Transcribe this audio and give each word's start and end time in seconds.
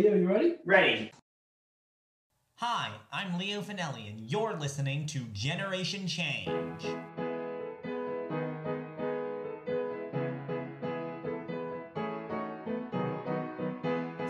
Leo, 0.00 0.14
you 0.14 0.28
ready? 0.28 0.56
Ready. 0.64 1.12
Hi, 2.54 2.90
I'm 3.12 3.36
Leo 3.36 3.60
Finelli, 3.60 4.08
and 4.08 4.18
you're 4.18 4.54
listening 4.54 5.04
to 5.08 5.18
Generation 5.34 6.06
Change. 6.06 6.86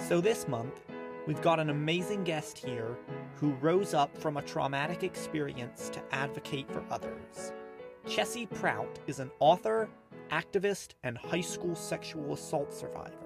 So, 0.08 0.20
this 0.20 0.48
month, 0.48 0.80
we've 1.28 1.40
got 1.40 1.60
an 1.60 1.70
amazing 1.70 2.24
guest 2.24 2.58
here 2.58 2.96
who 3.36 3.52
rose 3.60 3.94
up 3.94 4.18
from 4.18 4.38
a 4.38 4.42
traumatic 4.42 5.04
experience 5.04 5.88
to 5.90 6.02
advocate 6.10 6.68
for 6.68 6.82
others. 6.90 7.52
Chessy 8.08 8.46
Prout 8.46 8.98
is 9.06 9.20
an 9.20 9.30
author, 9.38 9.88
activist, 10.32 10.94
and 11.04 11.16
high 11.16 11.40
school 11.40 11.76
sexual 11.76 12.32
assault 12.32 12.74
survivor. 12.74 13.19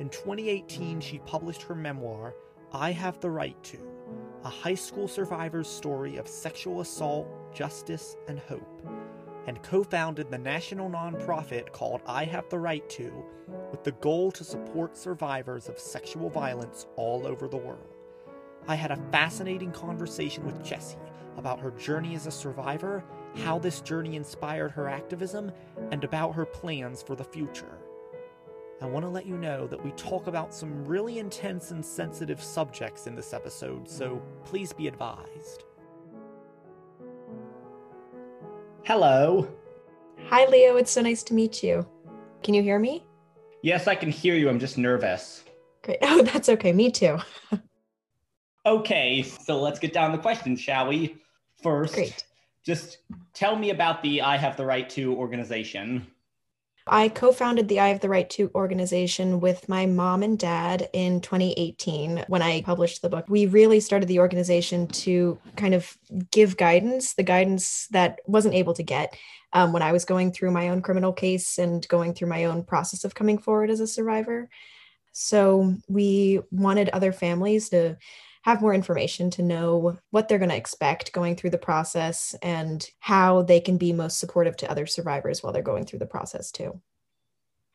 In 0.00 0.08
2018, 0.08 1.00
she 1.00 1.20
published 1.20 1.62
her 1.62 1.74
memoir, 1.74 2.34
I 2.72 2.90
Have 2.90 3.20
the 3.20 3.30
Right 3.30 3.62
to, 3.62 3.78
a 4.42 4.48
high 4.48 4.74
school 4.74 5.06
survivor's 5.06 5.68
story 5.68 6.16
of 6.16 6.26
sexual 6.26 6.80
assault, 6.80 7.28
justice, 7.54 8.16
and 8.26 8.40
hope, 8.40 8.82
and 9.46 9.62
co 9.62 9.84
founded 9.84 10.32
the 10.32 10.38
national 10.38 10.90
nonprofit 10.90 11.70
called 11.70 12.00
I 12.06 12.24
Have 12.24 12.48
the 12.48 12.58
Right 12.58 12.88
to 12.90 13.24
with 13.70 13.84
the 13.84 13.92
goal 13.92 14.32
to 14.32 14.42
support 14.42 14.96
survivors 14.96 15.68
of 15.68 15.78
sexual 15.78 16.28
violence 16.28 16.86
all 16.96 17.24
over 17.24 17.46
the 17.46 17.56
world. 17.56 17.94
I 18.66 18.74
had 18.74 18.90
a 18.90 19.02
fascinating 19.12 19.70
conversation 19.70 20.44
with 20.44 20.64
Chessy 20.64 20.98
about 21.36 21.60
her 21.60 21.70
journey 21.70 22.16
as 22.16 22.26
a 22.26 22.32
survivor, 22.32 23.04
how 23.36 23.60
this 23.60 23.80
journey 23.80 24.16
inspired 24.16 24.72
her 24.72 24.88
activism, 24.88 25.52
and 25.92 26.02
about 26.02 26.34
her 26.34 26.46
plans 26.46 27.00
for 27.00 27.14
the 27.14 27.22
future. 27.22 27.78
I 28.84 28.86
want 28.86 29.06
to 29.06 29.08
let 29.08 29.24
you 29.24 29.38
know 29.38 29.66
that 29.68 29.82
we 29.82 29.92
talk 29.92 30.26
about 30.26 30.52
some 30.52 30.84
really 30.84 31.18
intense 31.18 31.70
and 31.70 31.82
sensitive 31.82 32.42
subjects 32.42 33.06
in 33.06 33.14
this 33.14 33.32
episode, 33.32 33.88
so 33.88 34.20
please 34.44 34.74
be 34.74 34.88
advised. 34.88 35.64
Hello. 38.82 39.48
Hi, 40.28 40.44
Leo. 40.44 40.76
It's 40.76 40.90
so 40.90 41.00
nice 41.00 41.22
to 41.22 41.34
meet 41.34 41.62
you. 41.62 41.88
Can 42.42 42.52
you 42.52 42.62
hear 42.62 42.78
me? 42.78 43.06
Yes, 43.62 43.88
I 43.88 43.94
can 43.94 44.10
hear 44.10 44.34
you. 44.34 44.50
I'm 44.50 44.60
just 44.60 44.76
nervous. 44.76 45.44
Great. 45.82 45.98
Oh, 46.02 46.20
that's 46.22 46.50
okay. 46.50 46.72
Me 46.72 46.90
too. 46.90 47.18
Okay, 48.66 49.22
so 49.22 49.60
let's 49.60 49.78
get 49.78 49.92
down 49.92 50.10
to 50.10 50.16
the 50.16 50.22
questions, 50.22 50.58
shall 50.58 50.88
we? 50.88 51.16
First, 51.62 51.94
Great. 51.94 52.24
just 52.64 52.98
tell 53.34 53.56
me 53.56 53.68
about 53.68 54.02
the 54.02 54.22
I 54.22 54.38
Have 54.38 54.56
the 54.56 54.64
Right 54.64 54.88
to 54.90 55.14
organization. 55.14 56.06
I 56.86 57.08
co 57.08 57.32
founded 57.32 57.68
the 57.68 57.80
I 57.80 57.88
Have 57.88 58.00
the 58.00 58.10
Right 58.10 58.28
to 58.30 58.50
organization 58.54 59.40
with 59.40 59.68
my 59.68 59.86
mom 59.86 60.22
and 60.22 60.38
dad 60.38 60.90
in 60.92 61.20
2018 61.22 62.24
when 62.28 62.42
I 62.42 62.60
published 62.60 63.00
the 63.00 63.08
book. 63.08 63.24
We 63.28 63.46
really 63.46 63.80
started 63.80 64.06
the 64.06 64.18
organization 64.18 64.86
to 64.88 65.38
kind 65.56 65.72
of 65.72 65.96
give 66.30 66.58
guidance, 66.58 67.14
the 67.14 67.22
guidance 67.22 67.86
that 67.92 68.20
wasn't 68.26 68.54
able 68.54 68.74
to 68.74 68.82
get 68.82 69.16
um, 69.54 69.72
when 69.72 69.82
I 69.82 69.92
was 69.92 70.04
going 70.04 70.32
through 70.32 70.50
my 70.50 70.68
own 70.68 70.82
criminal 70.82 71.12
case 71.12 71.58
and 71.58 71.86
going 71.88 72.12
through 72.12 72.28
my 72.28 72.44
own 72.44 72.64
process 72.64 73.04
of 73.04 73.14
coming 73.14 73.38
forward 73.38 73.70
as 73.70 73.80
a 73.80 73.86
survivor. 73.86 74.50
So 75.12 75.76
we 75.88 76.40
wanted 76.50 76.90
other 76.90 77.12
families 77.12 77.70
to 77.70 77.96
have 78.44 78.60
more 78.60 78.74
information 78.74 79.30
to 79.30 79.42
know 79.42 79.96
what 80.10 80.28
they're 80.28 80.38
going 80.38 80.50
to 80.50 80.56
expect 80.56 81.12
going 81.12 81.34
through 81.34 81.48
the 81.50 81.58
process 81.58 82.34
and 82.42 82.86
how 83.00 83.40
they 83.42 83.58
can 83.58 83.78
be 83.78 83.92
most 83.92 84.18
supportive 84.18 84.54
to 84.54 84.70
other 84.70 84.86
survivors 84.86 85.42
while 85.42 85.52
they're 85.52 85.62
going 85.62 85.86
through 85.86 85.98
the 85.98 86.06
process 86.06 86.50
too. 86.50 86.78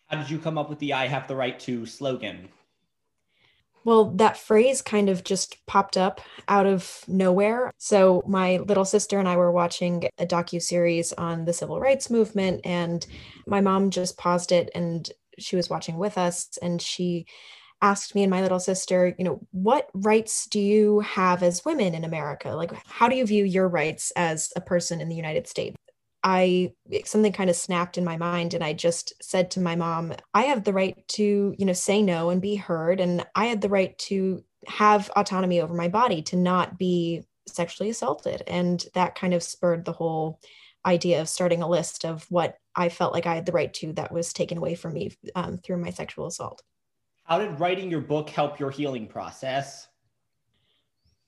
How 0.05 0.17
did 0.17 0.29
you 0.29 0.37
come 0.37 0.59
up 0.59 0.69
with 0.69 0.77
the 0.77 0.93
I 0.93 1.07
Have 1.07 1.27
the 1.27 1.35
Right 1.35 1.59
to 1.61 1.87
slogan? 1.87 2.49
Well, 3.83 4.11
that 4.11 4.37
phrase 4.37 4.83
kind 4.83 5.09
of 5.09 5.23
just 5.23 5.65
popped 5.65 5.97
up 5.97 6.21
out 6.47 6.67
of 6.67 7.03
nowhere. 7.07 7.71
So 7.79 8.21
my 8.27 8.57
little 8.57 8.85
sister 8.85 9.17
and 9.17 9.27
I 9.27 9.37
were 9.37 9.51
watching 9.51 10.03
a 10.19 10.27
docu 10.27 10.61
series 10.61 11.13
on 11.13 11.45
the 11.45 11.53
civil 11.53 11.79
rights 11.79 12.11
movement 12.11 12.61
and 12.63 13.05
my 13.47 13.61
mom 13.61 13.89
just 13.89 14.19
paused 14.19 14.51
it 14.51 14.69
and 14.75 15.09
she 15.39 15.55
was 15.55 15.69
watching 15.69 15.97
with 15.97 16.17
us 16.17 16.59
and 16.61 16.79
she 16.79 17.25
asked 17.81 18.15
me 18.15 18.23
and 18.23 18.31
my 18.31 18.41
little 18.41 18.59
sister, 18.59 19.15
you 19.17 19.23
know, 19.23 19.39
what 19.51 19.89
rights 19.93 20.47
do 20.47 20.59
you 20.59 20.99
have 21.01 21.43
as 21.43 21.65
women 21.65 21.93
in 21.95 22.03
America? 22.03 22.49
Like, 22.49 22.71
how 22.87 23.07
do 23.07 23.15
you 23.15 23.25
view 23.25 23.45
your 23.45 23.67
rights 23.67 24.11
as 24.15 24.51
a 24.55 24.61
person 24.61 25.01
in 25.01 25.09
the 25.09 25.15
United 25.15 25.47
States? 25.47 25.75
I 26.21 26.73
something 27.05 27.31
kind 27.31 27.49
of 27.49 27.55
snapped 27.55 27.97
in 27.97 28.03
my 28.03 28.17
mind 28.17 28.53
and 28.53 28.63
I 28.63 28.73
just 28.73 29.13
said 29.23 29.51
to 29.51 29.61
my 29.61 29.75
mom, 29.75 30.13
I 30.33 30.43
have 30.43 30.65
the 30.65 30.73
right 30.73 31.07
to, 31.09 31.55
you 31.57 31.65
know, 31.65 31.73
say 31.73 32.01
no 32.01 32.29
and 32.29 32.41
be 32.41 32.55
heard 32.55 32.99
and 32.99 33.25
I 33.35 33.45
had 33.45 33.61
the 33.61 33.69
right 33.69 33.97
to 33.99 34.43
have 34.67 35.09
autonomy 35.15 35.61
over 35.61 35.73
my 35.73 35.87
body 35.87 36.21
to 36.23 36.35
not 36.35 36.77
be 36.77 37.23
sexually 37.47 37.89
assaulted 37.89 38.43
and 38.47 38.85
that 38.93 39.15
kind 39.15 39.33
of 39.33 39.41
spurred 39.41 39.85
the 39.85 39.93
whole 39.93 40.39
idea 40.85 41.21
of 41.21 41.29
starting 41.29 41.61
a 41.61 41.69
list 41.69 42.05
of 42.05 42.25
what 42.29 42.57
I 42.75 42.89
felt 42.89 43.13
like 43.13 43.25
I 43.25 43.35
had 43.35 43.45
the 43.45 43.51
right 43.51 43.73
to 43.75 43.93
that 43.93 44.11
was 44.11 44.33
taken 44.33 44.57
away 44.57 44.75
from 44.75 44.93
me 44.93 45.11
um, 45.35 45.57
through 45.57 45.77
my 45.77 45.89
sexual 45.89 46.27
assault. 46.27 46.61
How 47.29 47.37
did 47.37 47.59
writing 47.59 47.91
your 47.91 48.01
book 48.01 48.27
help 48.27 48.59
your 48.59 48.71
healing 48.71 49.05
process? 49.05 49.87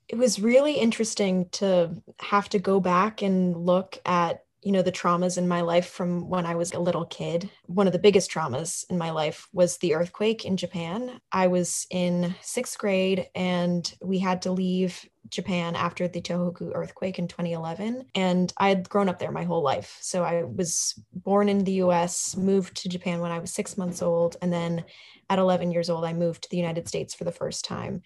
It 0.09 0.17
was 0.17 0.39
really 0.39 0.73
interesting 0.73 1.47
to 1.51 1.91
have 2.19 2.49
to 2.49 2.59
go 2.59 2.79
back 2.79 3.21
and 3.21 3.55
look 3.55 3.99
at 4.03 4.43
you 4.61 4.71
know 4.71 4.81
the 4.81 4.91
traumas 4.91 5.37
in 5.37 5.47
my 5.47 5.61
life 5.61 5.87
from 5.87 6.29
when 6.29 6.45
i 6.45 6.55
was 6.55 6.71
a 6.73 6.79
little 6.79 7.05
kid. 7.05 7.49
One 7.65 7.87
of 7.87 7.93
the 7.93 7.99
biggest 7.99 8.31
traumas 8.31 8.85
in 8.89 8.97
my 8.97 9.11
life 9.11 9.47
was 9.53 9.77
the 9.77 9.95
earthquake 9.95 10.45
in 10.45 10.57
japan. 10.57 11.19
I 11.31 11.47
was 11.47 11.87
in 11.89 12.35
sixth 12.41 12.77
grade 12.77 13.27
and 13.33 13.91
we 14.03 14.19
had 14.19 14.41
to 14.43 14.51
leave 14.51 15.07
japan 15.29 15.75
after 15.75 16.07
the 16.07 16.21
tohoku 16.21 16.71
earthquake 16.73 17.19
in 17.19 17.27
2011 17.27 18.05
and 18.15 18.51
i 18.57 18.69
had 18.69 18.89
grown 18.89 19.07
up 19.07 19.19
there 19.19 19.31
my 19.31 19.43
whole 19.43 19.63
life. 19.63 19.97
So 20.01 20.23
i 20.23 20.43
was 20.43 20.93
born 21.13 21.49
in 21.49 21.63
the 21.63 21.73
us 21.73 22.35
moved 22.37 22.77
to 22.77 22.89
japan 22.89 23.19
when 23.19 23.31
i 23.31 23.39
was 23.39 23.51
six 23.51 23.77
months 23.77 24.01
old 24.01 24.37
and 24.41 24.53
then 24.53 24.83
at 25.29 25.39
11 25.39 25.71
years 25.71 25.89
old 25.89 26.05
i 26.05 26.13
moved 26.13 26.43
to 26.43 26.49
the 26.49 26.57
united 26.57 26.87
states 26.87 27.13
for 27.13 27.23
the 27.23 27.31
first 27.31 27.65
time. 27.65 28.01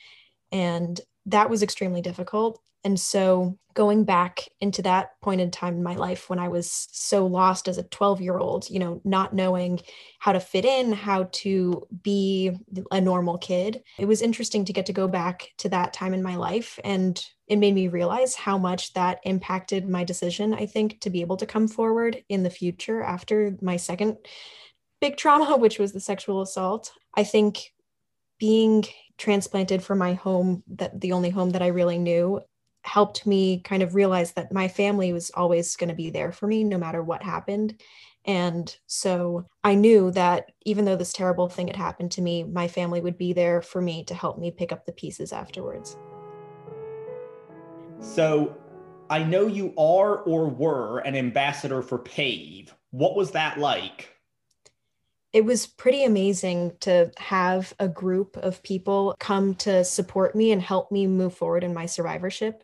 And 0.52 1.02
that 1.26 1.50
was 1.50 1.64
extremely 1.64 2.02
difficult 2.02 2.62
and 2.86 3.00
so 3.00 3.58
going 3.74 4.06
back 4.06 4.48
into 4.62 4.82
that 4.84 5.20
point 5.22 5.42
in 5.42 5.52
time 5.52 5.74
in 5.74 5.84
my 5.84 5.96
life 5.96 6.30
when 6.30 6.40
I 6.40 6.48
was 6.48 6.88
so 6.92 7.26
lost 7.26 7.68
as 7.68 7.78
a 7.78 7.84
12 7.84 8.22
year 8.22 8.38
old, 8.38 8.70
you 8.70 8.80
know, 8.80 9.02
not 9.04 9.34
knowing 9.34 9.82
how 10.20 10.32
to 10.32 10.40
fit 10.40 10.66
in, 10.66 10.94
how 10.94 11.24
to 11.24 11.86
be 12.04 12.52
a 12.92 13.02
normal 13.02 13.38
kid, 13.40 13.82
it 13.98 14.06
was 14.06 14.22
interesting 14.22 14.64
to 14.66 14.74
get 14.74 14.86
to 14.86 14.94
go 14.94 15.08
back 15.08 15.50
to 15.58 15.70
that 15.70 15.94
time 15.94 16.14
in 16.14 16.24
my 16.24 16.36
life. 16.36 16.80
And 16.84 17.22
it 17.48 17.58
made 17.58 17.74
me 17.74 17.90
realize 17.90 18.36
how 18.36 18.58
much 18.58 18.94
that 18.94 19.20
impacted 19.24 19.90
my 19.90 20.04
decision, 20.04 20.54
I 20.54 20.68
think, 20.68 21.02
to 21.02 21.10
be 21.10 21.22
able 21.22 21.38
to 21.38 21.46
come 21.46 21.68
forward 21.68 22.24
in 22.30 22.44
the 22.44 22.50
future 22.50 23.02
after 23.02 23.58
my 23.62 23.78
second 23.78 24.18
big 25.02 25.18
trauma, 25.18 25.58
which 25.60 25.80
was 25.80 25.92
the 25.92 26.00
sexual 26.00 26.42
assault. 26.42 26.92
I 27.16 27.24
think 27.24 27.74
being 28.40 28.86
transplanted 29.18 29.82
from 29.82 29.98
my 29.98 30.14
home 30.14 30.64
that 30.68 31.02
the 31.02 31.14
only 31.14 31.30
home 31.30 31.52
that 31.52 31.62
I 31.62 31.68
really 31.68 31.98
knew 31.98 32.42
helped 32.86 33.26
me 33.26 33.60
kind 33.62 33.84
of 33.84 33.96
realize 33.96 34.34
that 34.34 34.54
my 34.54 34.68
family 34.68 35.12
was 35.12 35.32
always 35.32 35.76
going 35.76 35.90
to 35.90 35.96
be 35.96 36.10
there 36.10 36.32
for 36.32 36.48
me 36.48 36.64
no 36.64 36.78
matter 36.78 37.04
what 37.04 37.24
happened. 37.24 37.82
And 38.26 38.76
so 38.88 39.46
I 39.64 39.76
knew 39.76 40.12
that 40.12 40.52
even 40.66 40.86
though 40.86 40.96
this 40.96 41.14
terrible 41.14 41.48
thing 41.48 41.68
had 41.68 41.76
happened 41.76 42.12
to 42.12 42.22
me, 42.22 42.44
my 42.44 42.68
family 42.68 43.02
would 43.02 43.18
be 43.18 43.34
there 43.34 43.62
for 43.62 43.82
me 43.82 44.04
to 44.06 44.16
help 44.16 44.40
me 44.40 44.52
pick 44.52 44.72
up 44.72 44.86
the 44.86 44.92
pieces 44.92 45.32
afterwards. 45.32 45.98
So 48.00 48.56
I 49.10 49.24
know 49.24 49.48
you 49.48 49.74
are 49.78 50.20
or 50.20 50.48
were 50.50 51.00
an 51.00 51.16
ambassador 51.16 51.82
for 51.82 52.00
PAVE. 52.00 52.74
What 52.92 53.16
was 53.16 53.32
that 53.32 53.60
like? 53.60 54.15
It 55.36 55.44
was 55.44 55.68
pretty 55.68 56.06
amazing 56.06 56.72
to 56.80 57.12
have 57.18 57.74
a 57.78 57.90
group 57.90 58.38
of 58.38 58.64
people 58.64 59.14
come 59.20 59.54
to 59.54 59.84
support 59.84 60.34
me 60.34 60.54
and 60.54 60.62
help 60.62 60.94
me 60.94 61.06
move 61.06 61.36
forward 61.36 61.62
in 61.62 61.74
my 61.74 61.86
survivorship. 61.86 62.64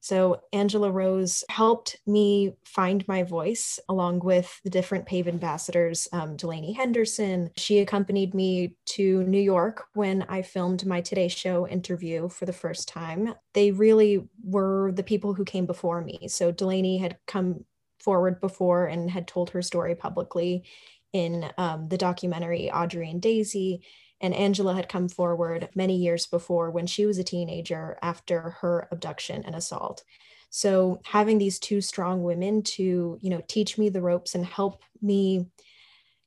So, 0.00 0.40
Angela 0.50 0.90
Rose 0.90 1.44
helped 1.50 1.98
me 2.06 2.56
find 2.64 3.06
my 3.06 3.22
voice 3.22 3.78
along 3.90 4.20
with 4.20 4.62
the 4.64 4.70
different 4.70 5.04
PAVE 5.04 5.28
ambassadors, 5.28 6.08
um, 6.10 6.36
Delaney 6.36 6.72
Henderson. 6.72 7.50
She 7.58 7.80
accompanied 7.80 8.32
me 8.32 8.76
to 8.86 9.22
New 9.24 9.40
York 9.40 9.84
when 9.92 10.22
I 10.22 10.40
filmed 10.40 10.86
my 10.86 11.02
Today 11.02 11.28
Show 11.28 11.68
interview 11.68 12.30
for 12.30 12.46
the 12.46 12.52
first 12.54 12.88
time. 12.88 13.34
They 13.52 13.72
really 13.72 14.26
were 14.42 14.90
the 14.92 15.02
people 15.02 15.34
who 15.34 15.44
came 15.44 15.66
before 15.66 16.00
me. 16.00 16.28
So, 16.28 16.50
Delaney 16.50 16.96
had 16.96 17.18
come 17.26 17.66
forward 17.98 18.40
before 18.40 18.86
and 18.86 19.10
had 19.10 19.26
told 19.26 19.50
her 19.50 19.60
story 19.60 19.94
publicly 19.94 20.64
in 21.12 21.50
um, 21.58 21.88
the 21.88 21.98
documentary 21.98 22.70
Audrey 22.70 23.10
and 23.10 23.22
Daisy. 23.22 23.82
And 24.20 24.34
Angela 24.34 24.74
had 24.74 24.88
come 24.88 25.08
forward 25.08 25.68
many 25.74 25.96
years 25.96 26.26
before 26.26 26.70
when 26.70 26.86
she 26.86 27.04
was 27.04 27.18
a 27.18 27.24
teenager 27.24 27.98
after 28.02 28.56
her 28.60 28.88
abduction 28.90 29.42
and 29.44 29.54
assault. 29.54 30.04
So 30.50 31.00
having 31.04 31.38
these 31.38 31.58
two 31.58 31.80
strong 31.80 32.22
women 32.22 32.62
to, 32.62 33.18
you 33.20 33.30
know, 33.30 33.42
teach 33.46 33.76
me 33.76 33.90
the 33.90 34.00
ropes 34.00 34.34
and 34.34 34.46
help 34.46 34.82
me 35.02 35.46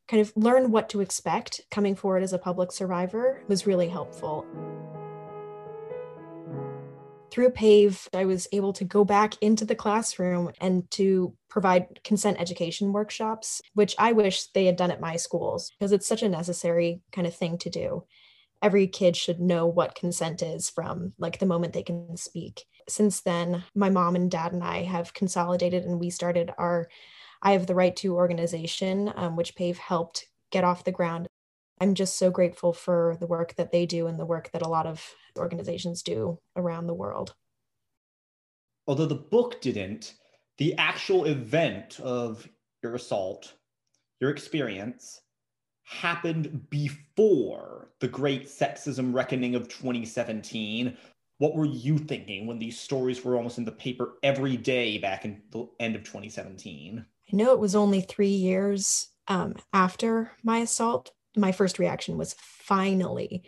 kind 0.08 0.22
of 0.22 0.34
learn 0.36 0.72
what 0.72 0.90
to 0.90 1.02
expect 1.02 1.62
coming 1.72 1.96
forward 1.96 2.24
as 2.24 2.34
a 2.34 2.38
public 2.38 2.72
survivor 2.72 3.44
was 3.48 3.66
really 3.66 3.88
helpful. 3.88 4.46
Through 7.32 7.52
PAVE, 7.52 8.10
I 8.14 8.26
was 8.26 8.48
able 8.52 8.74
to 8.74 8.84
go 8.84 9.06
back 9.06 9.36
into 9.42 9.66
the 9.66 9.76
classroom 9.76 10.52
and 10.60 10.90
to 10.92 11.36
provide 11.48 12.00
consent 12.04 12.40
education 12.40 12.92
workshops, 12.92 13.62
which 13.74 13.96
I 14.00 14.14
wish 14.14 14.48
they 14.48 14.66
had 14.66 14.78
done 14.78 14.92
at 14.92 15.02
my 15.02 15.16
schools 15.16 15.72
because 15.78 15.92
it's 15.92 16.08
such 16.08 16.24
a 16.24 16.30
necessary 16.30 17.02
kind 17.12 17.28
of 17.28 17.36
thing 17.36 17.58
to 17.60 17.70
do. 17.70 18.06
Every 18.62 18.88
kid 18.88 19.16
should 19.16 19.40
know 19.40 19.68
what 19.68 19.96
consent 19.96 20.42
is 20.42 20.70
from 20.70 21.14
like 21.18 21.40
the 21.40 21.46
moment 21.46 21.74
they 21.74 21.84
can 21.84 22.18
speak. 22.18 22.66
Since 22.90 23.22
then, 23.22 23.64
my 23.76 23.90
mom 23.90 24.16
and 24.16 24.30
dad 24.30 24.52
and 24.52 24.64
I 24.64 24.84
have 24.84 25.14
consolidated 25.14 25.86
and 25.86 26.00
we 26.00 26.10
started 26.10 26.52
our 26.58 26.90
I 27.42 27.54
Have 27.54 27.68
the 27.68 27.76
Right 27.76 27.96
to 27.98 28.16
organization, 28.16 29.14
um, 29.16 29.38
which 29.38 29.56
PAVE 29.56 29.78
helped 29.78 30.26
get 30.52 30.66
off 30.66 30.84
the 30.84 30.92
ground. 30.92 31.29
I'm 31.80 31.96
just 31.96 32.18
so 32.18 32.30
grateful 32.30 32.74
for 32.74 33.18
the 33.20 33.28
work 33.28 33.56
that 33.56 33.72
they 33.72 33.86
do 33.86 34.08
and 34.08 34.20
the 34.20 34.26
work 34.26 34.52
that 34.52 34.62
a 34.62 34.70
lot 34.70 34.86
of 34.86 35.16
organizations 35.38 36.04
do 36.04 36.40
around 36.56 36.88
the 36.88 36.94
world. 36.94 37.36
Although 38.88 39.06
the 39.06 39.16
book 39.16 39.62
didn't, 39.62 40.16
the 40.58 40.76
actual 40.78 41.26
event 41.26 42.00
of 42.02 42.50
your 42.84 42.96
assault, 42.96 43.54
your 44.20 44.30
experience, 44.30 45.22
happened 45.84 46.70
before 46.70 47.92
the 48.00 48.08
great 48.08 48.48
sexism 48.48 49.14
reckoning 49.14 49.56
of 49.56 49.68
2017. 49.70 50.96
What 51.40 51.56
were 51.56 51.66
you 51.66 51.98
thinking 51.98 52.46
when 52.46 52.60
these 52.60 52.80
stories 52.80 53.24
were 53.24 53.36
almost 53.36 53.58
in 53.58 53.66
the 53.66 53.72
paper 53.72 54.16
every 54.22 54.58
day 54.58 54.98
back 54.98 55.26
in 55.26 55.42
the 55.52 55.68
end 55.80 55.96
of 55.96 56.04
2017? 56.04 57.06
I 57.32 57.36
know 57.36 57.54
it 57.54 57.60
was 57.60 57.76
only 57.76 58.02
three 58.02 58.28
years 58.28 59.10
um, 59.28 59.56
after 59.74 60.32
my 60.44 60.60
assault. 60.60 61.12
My 61.36 61.52
first 61.52 61.80
reaction 61.80 62.18
was 62.18 62.36
finally, 62.40 63.44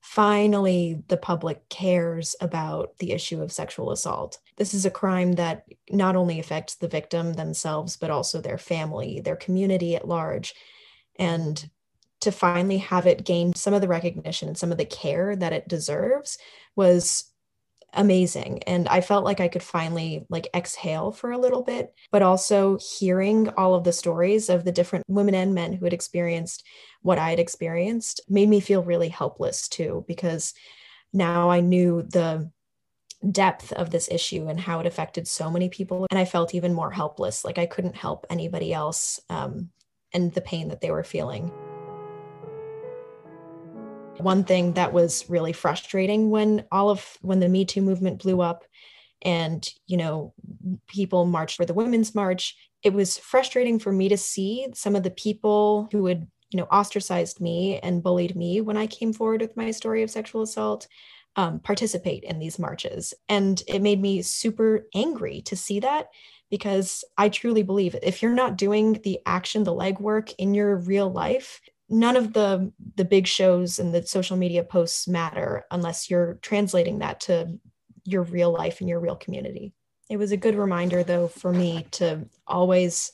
finally, 0.00 1.02
the 1.08 1.16
public 1.16 1.68
cares 1.68 2.34
about 2.40 2.98
the 2.98 3.12
issue 3.12 3.42
of 3.42 3.52
sexual 3.52 3.90
assault. 3.90 4.38
This 4.56 4.74
is 4.74 4.84
a 4.84 4.90
crime 4.90 5.32
that 5.32 5.64
not 5.90 6.16
only 6.16 6.38
affects 6.38 6.74
the 6.74 6.88
victim 6.88 7.34
themselves, 7.34 7.96
but 7.96 8.10
also 8.10 8.40
their 8.40 8.58
family, 8.58 9.20
their 9.20 9.36
community 9.36 9.94
at 9.96 10.08
large. 10.08 10.54
And 11.18 11.70
to 12.20 12.30
finally 12.30 12.78
have 12.78 13.06
it 13.06 13.24
gain 13.24 13.54
some 13.54 13.72
of 13.74 13.80
the 13.80 13.88
recognition 13.88 14.48
and 14.48 14.58
some 14.58 14.72
of 14.72 14.78
the 14.78 14.84
care 14.84 15.34
that 15.36 15.52
it 15.52 15.68
deserves 15.68 16.38
was 16.76 17.29
amazing 17.94 18.62
and 18.64 18.88
i 18.88 19.00
felt 19.00 19.24
like 19.24 19.40
i 19.40 19.48
could 19.48 19.62
finally 19.62 20.24
like 20.28 20.48
exhale 20.54 21.10
for 21.10 21.32
a 21.32 21.38
little 21.38 21.62
bit 21.62 21.92
but 22.10 22.22
also 22.22 22.78
hearing 22.98 23.48
all 23.50 23.74
of 23.74 23.84
the 23.84 23.92
stories 23.92 24.48
of 24.48 24.64
the 24.64 24.72
different 24.72 25.04
women 25.08 25.34
and 25.34 25.54
men 25.54 25.72
who 25.72 25.84
had 25.84 25.92
experienced 25.92 26.64
what 27.02 27.18
i 27.18 27.30
had 27.30 27.40
experienced 27.40 28.20
made 28.28 28.48
me 28.48 28.60
feel 28.60 28.82
really 28.82 29.08
helpless 29.08 29.68
too 29.68 30.04
because 30.06 30.54
now 31.12 31.50
i 31.50 31.60
knew 31.60 32.02
the 32.02 32.50
depth 33.32 33.72
of 33.72 33.90
this 33.90 34.08
issue 34.10 34.48
and 34.48 34.58
how 34.58 34.80
it 34.80 34.86
affected 34.86 35.26
so 35.26 35.50
many 35.50 35.68
people 35.68 36.06
and 36.10 36.18
i 36.18 36.24
felt 36.24 36.54
even 36.54 36.72
more 36.72 36.90
helpless 36.90 37.44
like 37.44 37.58
i 37.58 37.66
couldn't 37.66 37.96
help 37.96 38.24
anybody 38.30 38.72
else 38.72 39.20
um, 39.28 39.68
and 40.12 40.32
the 40.32 40.40
pain 40.40 40.68
that 40.68 40.80
they 40.80 40.90
were 40.90 41.04
feeling 41.04 41.50
one 44.22 44.44
thing 44.44 44.74
that 44.74 44.92
was 44.92 45.28
really 45.28 45.52
frustrating 45.52 46.30
when 46.30 46.64
all 46.70 46.90
of 46.90 47.18
when 47.22 47.40
the 47.40 47.48
Me 47.48 47.64
Too 47.64 47.82
movement 47.82 48.22
blew 48.22 48.40
up 48.40 48.64
and, 49.22 49.68
you 49.86 49.96
know, 49.96 50.32
people 50.86 51.26
marched 51.26 51.56
for 51.56 51.66
the 51.66 51.74
Women's 51.74 52.14
March, 52.14 52.56
it 52.82 52.92
was 52.92 53.18
frustrating 53.18 53.78
for 53.78 53.92
me 53.92 54.08
to 54.08 54.16
see 54.16 54.68
some 54.74 54.96
of 54.96 55.02
the 55.02 55.10
people 55.10 55.88
who 55.92 56.06
had, 56.06 56.26
you 56.50 56.56
know, 56.56 56.66
ostracized 56.70 57.40
me 57.40 57.78
and 57.82 58.02
bullied 58.02 58.34
me 58.34 58.60
when 58.60 58.76
I 58.76 58.86
came 58.86 59.12
forward 59.12 59.42
with 59.42 59.56
my 59.56 59.70
story 59.70 60.02
of 60.02 60.10
sexual 60.10 60.42
assault. 60.42 60.86
Um, 61.36 61.60
participate 61.60 62.24
in 62.24 62.40
these 62.40 62.58
marches. 62.58 63.14
And 63.28 63.62
it 63.68 63.82
made 63.82 64.02
me 64.02 64.20
super 64.20 64.88
angry 64.96 65.42
to 65.42 65.54
see 65.54 65.78
that 65.78 66.08
because 66.50 67.04
I 67.16 67.28
truly 67.28 67.62
believe 67.62 67.94
if 68.02 68.20
you're 68.20 68.32
not 68.32 68.58
doing 68.58 69.00
the 69.04 69.20
action, 69.24 69.62
the 69.62 69.72
legwork 69.72 70.34
in 70.38 70.54
your 70.54 70.76
real 70.76 71.10
life, 71.10 71.60
none 71.90 72.16
of 72.16 72.32
the 72.32 72.72
the 72.94 73.04
big 73.04 73.26
shows 73.26 73.78
and 73.78 73.92
the 73.92 74.06
social 74.06 74.36
media 74.36 74.62
posts 74.62 75.08
matter 75.08 75.66
unless 75.70 76.08
you're 76.08 76.34
translating 76.34 77.00
that 77.00 77.20
to 77.20 77.58
your 78.04 78.22
real 78.22 78.52
life 78.52 78.80
and 78.80 78.88
your 78.88 79.00
real 79.00 79.16
community. 79.16 79.74
It 80.08 80.16
was 80.16 80.32
a 80.32 80.36
good 80.36 80.54
reminder 80.54 81.02
though 81.02 81.28
for 81.28 81.52
me 81.52 81.86
to 81.92 82.26
always 82.46 83.12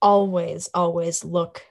always 0.00 0.68
always 0.72 1.24
look 1.24 1.62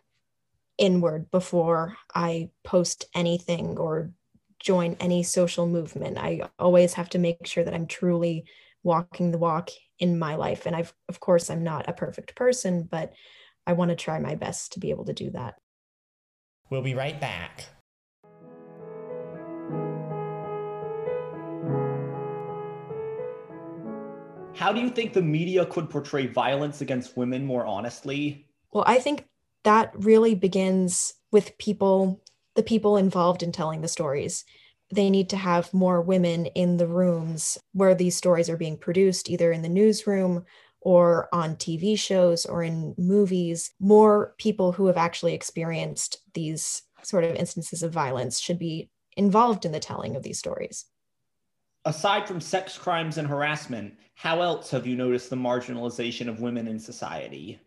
inward 0.77 1.31
before 1.31 1.95
i 2.13 2.49
post 2.63 3.05
anything 3.15 3.77
or 3.79 4.11
join 4.59 4.97
any 4.99 5.23
social 5.23 5.65
movement. 5.65 6.17
I 6.17 6.41
always 6.59 6.93
have 6.95 7.09
to 7.11 7.19
make 7.19 7.47
sure 7.47 7.63
that 7.63 7.73
i'm 7.73 7.87
truly 7.87 8.45
walking 8.83 9.31
the 9.31 9.37
walk 9.37 9.69
in 9.99 10.19
my 10.19 10.35
life. 10.35 10.65
And 10.65 10.75
i've 10.75 10.93
of 11.07 11.21
course 11.21 11.49
i'm 11.49 11.63
not 11.63 11.87
a 11.87 11.93
perfect 11.93 12.35
person 12.35 12.83
but 12.83 13.13
i 13.65 13.73
want 13.73 13.89
to 13.89 13.95
try 13.95 14.19
my 14.19 14.35
best 14.35 14.73
to 14.73 14.81
be 14.81 14.89
able 14.89 15.05
to 15.05 15.13
do 15.13 15.31
that 15.31 15.55
We'll 16.69 16.81
be 16.81 16.95
right 16.95 17.19
back. 17.19 17.65
How 24.55 24.73
do 24.73 24.81
you 24.81 24.89
think 24.89 25.13
the 25.13 25.21
media 25.21 25.65
could 25.67 25.89
portray 25.89 26.27
violence 26.27 26.81
against 26.81 27.15
women 27.15 27.45
more 27.45 27.65
honestly? 27.65 28.47
Well, 28.73 28.83
I 28.87 28.97
think 28.97 29.25
that 29.63 29.91
really 29.95 30.33
begins 30.33 31.13
with 31.31 31.57
people, 31.57 32.21
the 32.55 32.63
people 32.63 32.97
involved 32.97 33.43
in 33.43 33.51
telling 33.51 33.81
the 33.81 33.87
stories. 33.87 34.43
They 34.91 35.09
need 35.09 35.29
to 35.29 35.37
have 35.37 35.73
more 35.73 36.01
women 36.01 36.47
in 36.47 36.77
the 36.77 36.87
rooms 36.87 37.57
where 37.73 37.93
these 37.93 38.15
stories 38.15 38.49
are 38.49 38.57
being 38.57 38.77
produced, 38.77 39.29
either 39.29 39.51
in 39.51 39.61
the 39.61 39.69
newsroom 39.69 40.43
or 40.87 41.27
on 41.33 41.53
TV 41.57 41.99
shows 41.99 42.45
or 42.45 42.63
in 42.63 42.95
movies, 42.97 43.71
more 43.77 44.33
people 44.37 44.71
who 44.71 44.87
have 44.87 44.95
actually 44.95 45.33
experienced 45.33 46.19
these 46.33 46.83
sort 47.03 47.25
of 47.25 47.35
instances 47.35 47.83
of 47.83 47.91
violence 47.91 48.39
should 48.39 48.57
be 48.57 48.89
involved 49.17 49.65
in 49.65 49.73
the 49.73 49.81
telling 49.81 50.15
of 50.15 50.23
these 50.23 50.39
stories. 50.39 50.85
Aside 51.83 52.25
from 52.25 52.39
sex 52.39 52.77
crimes 52.77 53.17
and 53.17 53.27
harassment, 53.27 53.95
how 54.15 54.41
else 54.41 54.71
have 54.71 54.87
you 54.87 54.95
noticed 54.95 55.29
the 55.29 55.35
marginalization 55.35 56.29
of 56.29 56.39
women 56.39 56.69
in 56.69 56.79
society? 56.79 57.59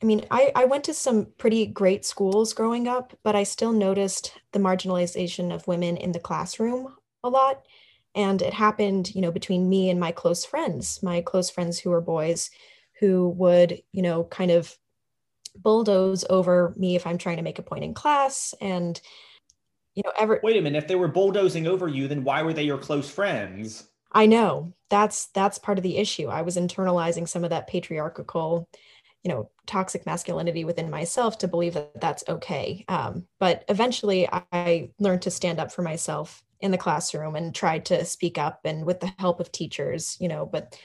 I 0.00 0.06
mean, 0.06 0.24
I, 0.30 0.52
I 0.54 0.64
went 0.66 0.84
to 0.84 0.94
some 0.94 1.26
pretty 1.38 1.66
great 1.66 2.04
schools 2.04 2.52
growing 2.52 2.86
up, 2.86 3.18
but 3.24 3.34
I 3.34 3.42
still 3.42 3.72
noticed 3.72 4.32
the 4.52 4.60
marginalization 4.60 5.52
of 5.52 5.66
women 5.66 5.96
in 5.96 6.12
the 6.12 6.20
classroom 6.20 6.94
a 7.24 7.28
lot 7.28 7.66
and 8.14 8.42
it 8.42 8.52
happened 8.52 9.14
you 9.14 9.20
know 9.20 9.30
between 9.30 9.68
me 9.68 9.90
and 9.90 10.00
my 10.00 10.12
close 10.12 10.44
friends 10.44 11.00
my 11.02 11.20
close 11.20 11.50
friends 11.50 11.78
who 11.78 11.90
were 11.90 12.00
boys 12.00 12.50
who 13.00 13.28
would 13.30 13.80
you 13.92 14.02
know 14.02 14.24
kind 14.24 14.50
of 14.50 14.76
bulldoze 15.56 16.24
over 16.30 16.74
me 16.76 16.96
if 16.96 17.06
i'm 17.06 17.18
trying 17.18 17.36
to 17.36 17.42
make 17.42 17.58
a 17.58 17.62
point 17.62 17.84
in 17.84 17.94
class. 17.94 18.54
And 18.60 19.00
you 19.94 20.02
know 20.04 20.12
ever 20.16 20.40
wait 20.42 20.56
a 20.56 20.60
minute. 20.60 20.78
If 20.78 20.88
they 20.88 20.94
were 20.94 21.08
bulldozing 21.08 21.66
over 21.66 21.88
you 21.88 22.08
then 22.08 22.24
why 22.24 22.42
were 22.42 22.52
they 22.52 22.62
your 22.62 22.78
close 22.78 23.10
friends? 23.10 23.88
I 24.12 24.26
know. 24.26 24.72
That's 24.90 25.26
that's 25.28 25.58
part 25.58 25.78
of 25.78 25.82
the 25.82 25.98
issue. 25.98 26.28
I 26.28 26.42
was 26.42 26.56
internalizing 26.56 27.28
some 27.28 27.44
of 27.44 27.50
that 27.50 27.66
patriarchal 27.66 28.68
you 29.24 29.30
know 29.30 29.50
toxic 29.66 30.06
masculinity 30.06 30.64
within 30.64 30.88
myself 30.88 31.38
to 31.38 31.48
believe 31.48 31.74
that 31.74 32.00
that's 32.00 32.24
okay. 32.28 32.84
Um, 32.88 33.26
but 33.40 33.64
eventually 33.68 34.28
i 34.52 34.90
learned 34.98 35.22
to 35.22 35.30
stand 35.30 35.58
up 35.58 35.72
for 35.72 35.82
myself 35.82 36.42
in 36.60 36.70
the 36.70 36.78
classroom 36.78 37.36
and 37.36 37.54
tried 37.54 37.84
to 37.84 38.04
speak 38.04 38.38
up 38.38 38.60
and 38.64 38.84
with 38.84 39.00
the 39.00 39.12
help 39.18 39.40
of 39.40 39.52
teachers 39.52 40.16
you 40.20 40.28
know 40.28 40.46
but 40.46 40.76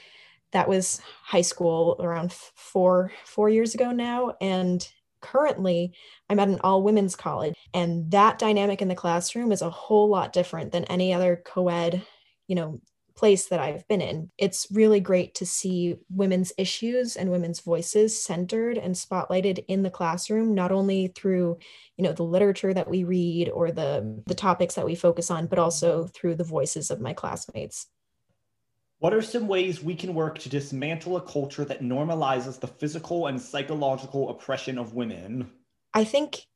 that 0.54 0.68
was 0.68 1.00
high 1.24 1.42
school 1.42 1.96
around 2.00 2.32
four 2.32 3.10
four 3.24 3.50
years 3.50 3.74
ago 3.74 3.90
now. 3.90 4.34
And 4.40 4.88
currently 5.20 5.90
i'm 6.28 6.38
at 6.38 6.48
an 6.48 6.60
all 6.62 6.82
women's 6.82 7.16
college 7.16 7.54
and 7.72 8.10
that 8.10 8.38
dynamic 8.38 8.82
in 8.82 8.88
the 8.88 8.94
classroom 8.94 9.52
is 9.52 9.62
a 9.62 9.70
whole 9.70 10.10
lot 10.10 10.34
different 10.34 10.70
than 10.70 10.84
any 10.84 11.14
other 11.14 11.40
co-ed 11.46 12.02
you 12.46 12.54
know 12.54 12.78
place 13.16 13.46
that 13.46 13.60
I've 13.60 13.86
been 13.88 14.00
in. 14.00 14.30
It's 14.38 14.66
really 14.70 15.00
great 15.00 15.34
to 15.36 15.46
see 15.46 15.96
women's 16.10 16.52
issues 16.58 17.16
and 17.16 17.30
women's 17.30 17.60
voices 17.60 18.20
centered 18.20 18.76
and 18.76 18.94
spotlighted 18.94 19.64
in 19.68 19.82
the 19.82 19.90
classroom, 19.90 20.54
not 20.54 20.72
only 20.72 21.08
through, 21.08 21.58
you 21.96 22.04
know, 22.04 22.12
the 22.12 22.24
literature 22.24 22.74
that 22.74 22.88
we 22.88 23.04
read 23.04 23.48
or 23.48 23.70
the 23.70 24.22
the 24.26 24.34
topics 24.34 24.74
that 24.74 24.86
we 24.86 24.94
focus 24.94 25.30
on, 25.30 25.46
but 25.46 25.58
also 25.58 26.06
through 26.08 26.34
the 26.34 26.44
voices 26.44 26.90
of 26.90 27.00
my 27.00 27.12
classmates. 27.12 27.86
What 28.98 29.14
are 29.14 29.22
some 29.22 29.48
ways 29.48 29.82
we 29.82 29.94
can 29.94 30.14
work 30.14 30.38
to 30.40 30.48
dismantle 30.48 31.16
a 31.16 31.20
culture 31.20 31.64
that 31.64 31.82
normalizes 31.82 32.58
the 32.58 32.68
physical 32.68 33.26
and 33.26 33.40
psychological 33.40 34.30
oppression 34.30 34.78
of 34.78 34.94
women? 34.94 35.50
I 35.92 36.04
think 36.04 36.46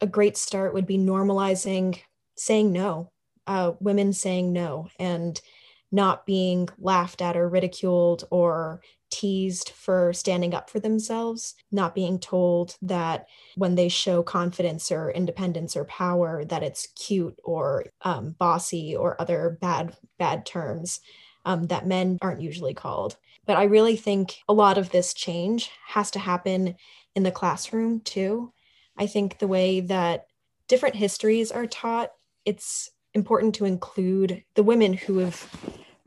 a 0.00 0.06
great 0.06 0.36
start 0.36 0.74
would 0.74 0.86
be 0.86 0.98
normalizing 0.98 2.00
saying 2.36 2.72
no, 2.72 3.10
uh, 3.46 3.72
women 3.80 4.12
saying 4.12 4.52
no, 4.52 4.88
and 4.98 5.40
not 5.90 6.26
being 6.26 6.68
laughed 6.78 7.22
at 7.22 7.36
or 7.36 7.48
ridiculed 7.48 8.24
or 8.30 8.80
teased 9.10 9.70
for 9.70 10.12
standing 10.12 10.54
up 10.54 10.68
for 10.68 10.80
themselves, 10.80 11.54
not 11.72 11.94
being 11.94 12.18
told 12.18 12.76
that 12.82 13.26
when 13.56 13.74
they 13.74 13.88
show 13.88 14.22
confidence 14.22 14.92
or 14.92 15.10
independence 15.10 15.76
or 15.76 15.84
power, 15.86 16.44
that 16.44 16.62
it's 16.62 16.88
cute 16.88 17.38
or 17.42 17.86
um, 18.02 18.34
bossy 18.38 18.94
or 18.94 19.20
other 19.20 19.58
bad 19.60 19.96
bad 20.18 20.44
terms 20.44 21.00
um, 21.44 21.66
that 21.68 21.86
men 21.86 22.18
aren't 22.20 22.42
usually 22.42 22.74
called. 22.74 23.16
But 23.46 23.56
I 23.56 23.64
really 23.64 23.96
think 23.96 24.38
a 24.48 24.52
lot 24.52 24.76
of 24.76 24.90
this 24.90 25.14
change 25.14 25.70
has 25.86 26.10
to 26.12 26.18
happen 26.18 26.76
in 27.14 27.22
the 27.22 27.30
classroom 27.30 28.00
too. 28.00 28.52
I 28.96 29.06
think 29.06 29.38
the 29.38 29.48
way 29.48 29.80
that 29.80 30.26
different 30.66 30.96
histories 30.96 31.50
are 31.50 31.66
taught, 31.66 32.10
it's 32.44 32.90
important 33.14 33.54
to 33.54 33.64
include 33.64 34.44
the 34.54 34.62
women 34.62 34.92
who 34.92 35.18
have 35.18 35.48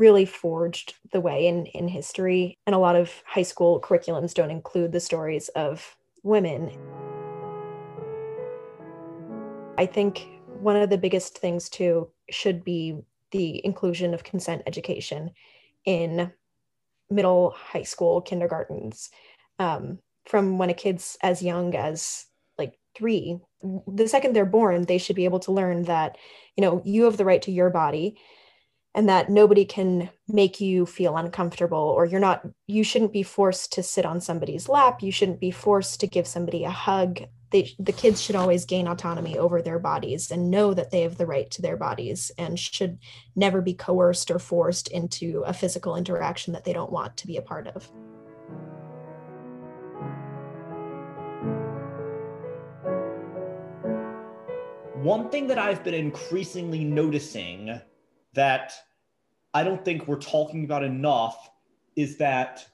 really 0.01 0.25
forged 0.25 0.95
the 1.11 1.21
way 1.21 1.45
in, 1.45 1.67
in 1.67 1.87
history. 1.87 2.57
And 2.65 2.73
a 2.73 2.79
lot 2.79 2.95
of 2.95 3.11
high 3.23 3.43
school 3.43 3.79
curriculums 3.79 4.33
don't 4.33 4.49
include 4.49 4.91
the 4.91 4.99
stories 4.99 5.47
of 5.49 5.95
women. 6.23 6.71
I 9.77 9.85
think 9.85 10.27
one 10.59 10.75
of 10.75 10.89
the 10.89 10.97
biggest 10.97 11.37
things 11.37 11.69
too 11.69 12.09
should 12.31 12.63
be 12.63 12.97
the 13.29 13.63
inclusion 13.63 14.15
of 14.15 14.23
consent 14.23 14.63
education 14.65 15.29
in 15.85 16.31
middle, 17.11 17.51
high 17.51 17.83
school, 17.83 18.21
kindergartens. 18.21 19.11
Um, 19.59 19.99
from 20.25 20.57
when 20.57 20.71
a 20.71 20.73
kid's 20.73 21.15
as 21.21 21.43
young 21.43 21.75
as 21.75 22.25
like 22.57 22.73
three, 22.95 23.37
the 23.87 24.07
second 24.07 24.35
they're 24.35 24.45
born, 24.45 24.85
they 24.85 24.97
should 24.97 25.15
be 25.15 25.25
able 25.25 25.39
to 25.41 25.51
learn 25.51 25.83
that, 25.83 26.17
you 26.57 26.63
know, 26.63 26.81
you 26.83 27.03
have 27.03 27.17
the 27.17 27.25
right 27.25 27.41
to 27.43 27.51
your 27.51 27.69
body 27.69 28.17
and 28.93 29.07
that 29.07 29.29
nobody 29.29 29.63
can 29.63 30.09
make 30.27 30.59
you 30.59 30.85
feel 30.85 31.15
uncomfortable 31.15 31.77
or 31.77 32.05
you're 32.05 32.19
not 32.19 32.45
you 32.67 32.83
shouldn't 32.83 33.13
be 33.13 33.23
forced 33.23 33.71
to 33.73 33.83
sit 33.83 34.05
on 34.05 34.19
somebody's 34.19 34.67
lap. 34.67 35.01
You 35.01 35.11
shouldn't 35.11 35.39
be 35.39 35.51
forced 35.51 35.99
to 36.01 36.07
give 36.07 36.27
somebody 36.27 36.63
a 36.63 36.69
hug. 36.69 37.21
They, 37.51 37.73
the 37.79 37.91
kids 37.91 38.21
should 38.21 38.37
always 38.37 38.63
gain 38.63 38.87
autonomy 38.87 39.37
over 39.37 39.61
their 39.61 39.79
bodies 39.79 40.31
and 40.31 40.49
know 40.49 40.73
that 40.73 40.91
they 40.91 41.01
have 41.01 41.17
the 41.17 41.25
right 41.25 41.51
to 41.51 41.61
their 41.61 41.75
bodies 41.75 42.31
and 42.37 42.57
should 42.57 42.97
never 43.35 43.61
be 43.61 43.73
coerced 43.73 44.31
or 44.31 44.39
forced 44.39 44.87
into 44.87 45.43
a 45.45 45.53
physical 45.53 45.97
interaction 45.97 46.53
that 46.53 46.63
they 46.63 46.71
don't 46.71 46.93
want 46.93 47.17
to 47.17 47.27
be 47.27 47.35
a 47.35 47.41
part 47.41 47.67
of. 47.67 47.91
One 55.03 55.29
thing 55.29 55.47
that 55.47 55.57
i've 55.57 55.83
been 55.83 55.95
increasingly 55.95 56.83
noticing 56.83 57.81
that 58.33 58.73
I 59.53 59.63
don't 59.63 59.83
think 59.83 60.07
we're 60.07 60.15
talking 60.17 60.63
about 60.63 60.83
enough 60.83 61.49
is 61.95 62.17
that 62.17 62.65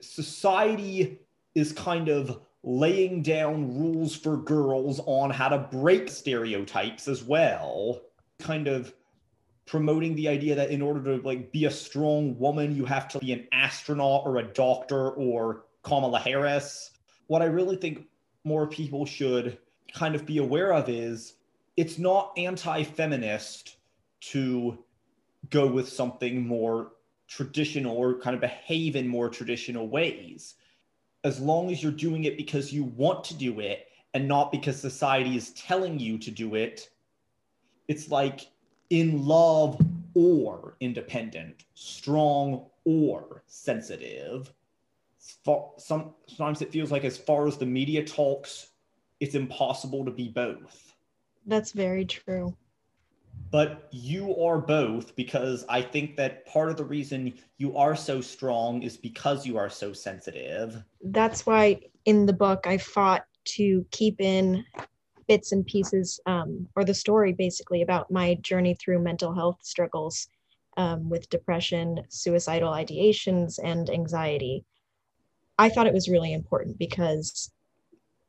society 0.00 1.20
is 1.54 1.72
kind 1.72 2.08
of 2.08 2.40
laying 2.62 3.22
down 3.22 3.78
rules 3.78 4.14
for 4.14 4.36
girls 4.36 5.00
on 5.06 5.30
how 5.30 5.48
to 5.48 5.58
break 5.58 6.08
stereotypes 6.08 7.08
as 7.08 7.22
well 7.22 8.02
kind 8.38 8.68
of 8.68 8.92
promoting 9.66 10.14
the 10.14 10.28
idea 10.28 10.54
that 10.54 10.70
in 10.70 10.82
order 10.82 11.16
to 11.16 11.26
like 11.26 11.52
be 11.52 11.66
a 11.66 11.70
strong 11.70 12.36
woman 12.38 12.74
you 12.74 12.84
have 12.84 13.08
to 13.08 13.18
be 13.18 13.32
an 13.32 13.46
astronaut 13.52 14.22
or 14.26 14.38
a 14.38 14.42
doctor 14.42 15.10
or 15.10 15.64
Kamala 15.82 16.18
Harris. 16.18 16.90
What 17.28 17.42
I 17.42 17.46
really 17.46 17.76
think 17.76 18.06
more 18.44 18.66
people 18.66 19.06
should 19.06 19.58
kind 19.94 20.14
of 20.14 20.26
be 20.26 20.38
aware 20.38 20.72
of 20.72 20.88
is 20.88 21.34
it's 21.76 21.98
not 21.98 22.32
anti-feminist 22.36 23.76
to 24.20 24.78
go 25.48 25.66
with 25.66 25.88
something 25.88 26.46
more 26.46 26.92
traditional 27.28 27.96
or 27.96 28.18
kind 28.18 28.34
of 28.34 28.40
behave 28.40 28.96
in 28.96 29.06
more 29.06 29.28
traditional 29.28 29.88
ways. 29.88 30.54
As 31.24 31.40
long 31.40 31.70
as 31.70 31.82
you're 31.82 31.92
doing 31.92 32.24
it 32.24 32.36
because 32.36 32.72
you 32.72 32.84
want 32.84 33.24
to 33.24 33.34
do 33.34 33.60
it 33.60 33.86
and 34.14 34.26
not 34.26 34.50
because 34.50 34.80
society 34.80 35.36
is 35.36 35.52
telling 35.52 35.98
you 35.98 36.18
to 36.18 36.30
do 36.30 36.54
it, 36.54 36.90
it's 37.88 38.10
like 38.10 38.50
in 38.90 39.24
love 39.24 39.80
or 40.14 40.76
independent, 40.80 41.64
strong 41.74 42.66
or 42.84 43.42
sensitive. 43.46 44.52
Sometimes 45.18 46.62
it 46.62 46.72
feels 46.72 46.90
like 46.90 47.04
as 47.04 47.16
far 47.16 47.46
as 47.46 47.56
the 47.56 47.66
media 47.66 48.04
talks, 48.04 48.70
it's 49.20 49.34
impossible 49.34 50.04
to 50.04 50.10
be 50.10 50.28
both. 50.28 50.94
That's 51.46 51.72
very 51.72 52.04
true 52.04 52.56
but 53.50 53.88
you 53.90 54.36
are 54.36 54.58
both 54.58 55.16
because 55.16 55.64
I 55.68 55.82
think 55.82 56.16
that 56.16 56.46
part 56.46 56.70
of 56.70 56.76
the 56.76 56.84
reason 56.84 57.34
you 57.58 57.76
are 57.76 57.96
so 57.96 58.20
strong 58.20 58.82
is 58.82 58.96
because 58.96 59.46
you 59.46 59.58
are 59.58 59.68
so 59.68 59.92
sensitive. 59.92 60.82
That's 61.02 61.46
why 61.46 61.80
in 62.04 62.26
the 62.26 62.32
book 62.32 62.66
I 62.66 62.78
fought 62.78 63.24
to 63.56 63.84
keep 63.90 64.20
in 64.20 64.64
bits 65.26 65.52
and 65.52 65.66
pieces 65.66 66.20
um, 66.26 66.68
or 66.76 66.84
the 66.84 66.94
story 66.94 67.32
basically 67.32 67.82
about 67.82 68.10
my 68.10 68.34
journey 68.36 68.74
through 68.74 69.00
mental 69.00 69.34
health 69.34 69.58
struggles 69.62 70.28
um, 70.76 71.08
with 71.08 71.30
depression, 71.30 72.00
suicidal 72.08 72.72
ideations, 72.72 73.58
and 73.62 73.90
anxiety. 73.90 74.64
I 75.58 75.68
thought 75.68 75.86
it 75.86 75.94
was 75.94 76.08
really 76.08 76.32
important 76.32 76.78
because 76.78 77.52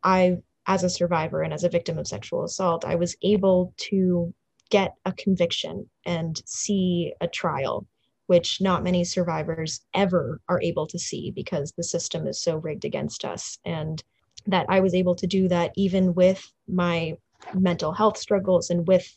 I, 0.04 0.38
as 0.68 0.84
a 0.84 0.90
survivor 0.90 1.42
and 1.42 1.54
as 1.54 1.64
a 1.64 1.70
victim 1.70 1.98
of 1.98 2.08
sexual 2.08 2.44
assault, 2.44 2.86
I 2.86 2.96
was 2.96 3.16
able 3.22 3.74
to 3.90 4.34
get 4.72 4.96
a 5.06 5.12
conviction 5.14 5.88
and 6.06 6.42
see 6.46 7.14
a 7.22 7.28
trial, 7.28 7.86
which 8.26 8.60
not 8.60 8.84
many 8.84 9.04
survivors 9.04 9.82
ever 9.94 10.42
are 10.50 10.62
able 10.62 10.88
to 10.88 10.98
see 10.98 11.32
because 11.32 11.74
the 11.78 11.84
system 11.84 12.26
is 12.26 12.42
so 12.42 12.58
rigged 12.58 12.86
against 12.86 13.24
us. 13.24 13.60
And 13.66 14.04
that 14.48 14.66
I 14.70 14.80
was 14.80 14.96
able 14.96 15.16
to 15.16 15.28
do 15.28 15.48
that 15.50 15.72
even 15.76 16.16
with 16.16 16.52
my 16.68 17.16
mental 17.54 17.92
health 17.92 18.18
struggles 18.18 18.72
and 18.72 18.88
with 18.88 19.08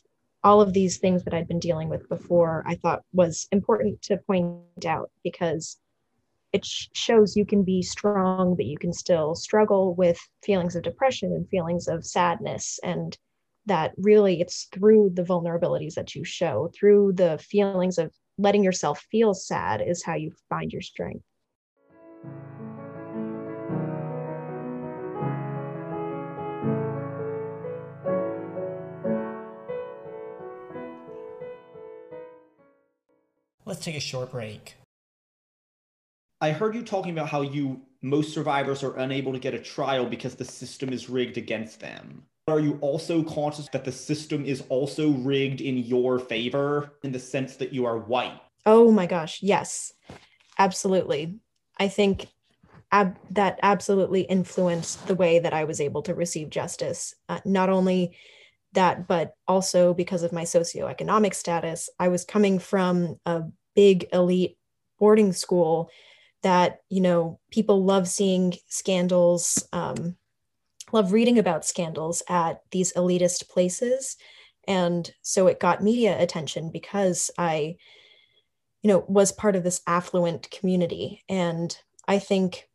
all 0.43 0.61
of 0.61 0.73
these 0.73 0.99
things 0.99 1.23
that 1.23 1.33
I'd 1.33 1.47
been 1.47 1.59
dealing 1.59 1.89
with 1.89 2.07
before, 2.07 2.63
I 2.67 2.75
thought 2.75 3.01
was 3.13 3.47
important 3.51 4.01
to 4.03 4.17
point 4.17 4.85
out 4.85 5.09
because 5.23 5.79
it 6.53 6.63
sh- 6.63 6.87
shows 6.93 7.35
you 7.35 7.45
can 7.45 7.63
be 7.63 7.81
strong, 7.81 8.55
but 8.55 8.65
you 8.65 8.77
can 8.77 8.93
still 8.93 9.33
struggle 9.33 9.95
with 9.95 10.19
feelings 10.43 10.75
of 10.75 10.83
depression 10.83 11.33
and 11.33 11.49
feelings 11.49 11.87
of 11.87 12.05
sadness 12.05 12.79
and 12.83 13.17
that 13.65 13.91
really 13.97 14.41
it's 14.41 14.67
through 14.71 15.11
the 15.13 15.23
vulnerabilities 15.23 15.95
that 15.95 16.15
you 16.15 16.23
show, 16.23 16.69
through 16.77 17.13
the 17.13 17.37
feelings 17.37 17.97
of 17.97 18.13
letting 18.37 18.63
yourself 18.63 19.05
feel 19.11 19.33
sad, 19.33 19.81
is 19.81 20.03
how 20.03 20.15
you 20.15 20.31
find 20.49 20.71
your 20.71 20.81
strength. 20.81 21.23
Let's 33.65 33.83
take 33.83 33.95
a 33.95 33.99
short 33.99 34.31
break. 34.31 34.75
I 36.39 36.51
heard 36.51 36.75
you 36.75 36.83
talking 36.83 37.11
about 37.11 37.29
how 37.29 37.41
you 37.41 37.81
most 38.01 38.31
survivors 38.31 38.83
are 38.83 38.95
unable 38.97 39.33
to 39.33 39.39
get 39.39 39.55
a 39.55 39.59
trial 39.59 40.05
because 40.05 40.35
the 40.35 40.45
system 40.45 40.93
is 40.93 41.09
rigged 41.09 41.37
against 41.37 41.79
them. 41.79 42.27
Are 42.47 42.59
you 42.59 42.77
also 42.81 43.23
conscious 43.23 43.67
that 43.69 43.85
the 43.85 43.91
system 43.91 44.45
is 44.45 44.61
also 44.69 45.09
rigged 45.09 45.61
in 45.61 45.79
your 45.79 46.19
favor 46.19 46.91
in 47.03 47.11
the 47.11 47.17
sense 47.17 47.55
that 47.55 47.73
you 47.73 47.85
are 47.87 47.97
white? 47.97 48.39
Oh 48.67 48.91
my 48.91 49.07
gosh, 49.07 49.41
yes, 49.41 49.91
absolutely. 50.59 51.39
I 51.79 51.87
think 51.87 52.27
ab- 52.91 53.17
that 53.31 53.59
absolutely 53.63 54.21
influenced 54.21 55.07
the 55.07 55.15
way 55.15 55.39
that 55.39 55.53
I 55.53 55.63
was 55.63 55.81
able 55.81 56.03
to 56.03 56.13
receive 56.13 56.51
justice. 56.51 57.15
Uh, 57.27 57.39
not 57.45 57.69
only 57.69 58.15
that, 58.73 59.07
but 59.07 59.33
also 59.47 59.95
because 59.95 60.21
of 60.21 60.31
my 60.31 60.43
socioeconomic 60.43 61.33
status, 61.33 61.89
I 61.99 62.09
was 62.09 62.25
coming 62.25 62.59
from 62.59 63.19
a 63.25 63.41
big 63.75 64.07
elite 64.13 64.55
boarding 64.99 65.33
school 65.33 65.89
that, 66.43 66.81
you 66.89 67.01
know, 67.01 67.39
people 67.49 67.83
love 67.83 68.07
seeing 68.07 68.53
scandals. 68.67 69.67
Um, 69.73 70.15
love 70.91 71.11
reading 71.11 71.39
about 71.39 71.65
scandals 71.65 72.23
at 72.29 72.61
these 72.71 72.93
elitist 72.93 73.49
places. 73.49 74.17
And 74.67 75.11
so 75.21 75.47
it 75.47 75.59
got 75.59 75.83
media 75.83 76.19
attention 76.21 76.71
because 76.71 77.29
I, 77.37 77.75
you 78.81 78.87
know, 78.89 79.05
was 79.07 79.31
part 79.31 79.55
of 79.55 79.63
this 79.63 79.81
affluent 79.87 80.49
community. 80.51 81.23
And 81.29 81.75
I 82.07 82.19
think 82.19 82.67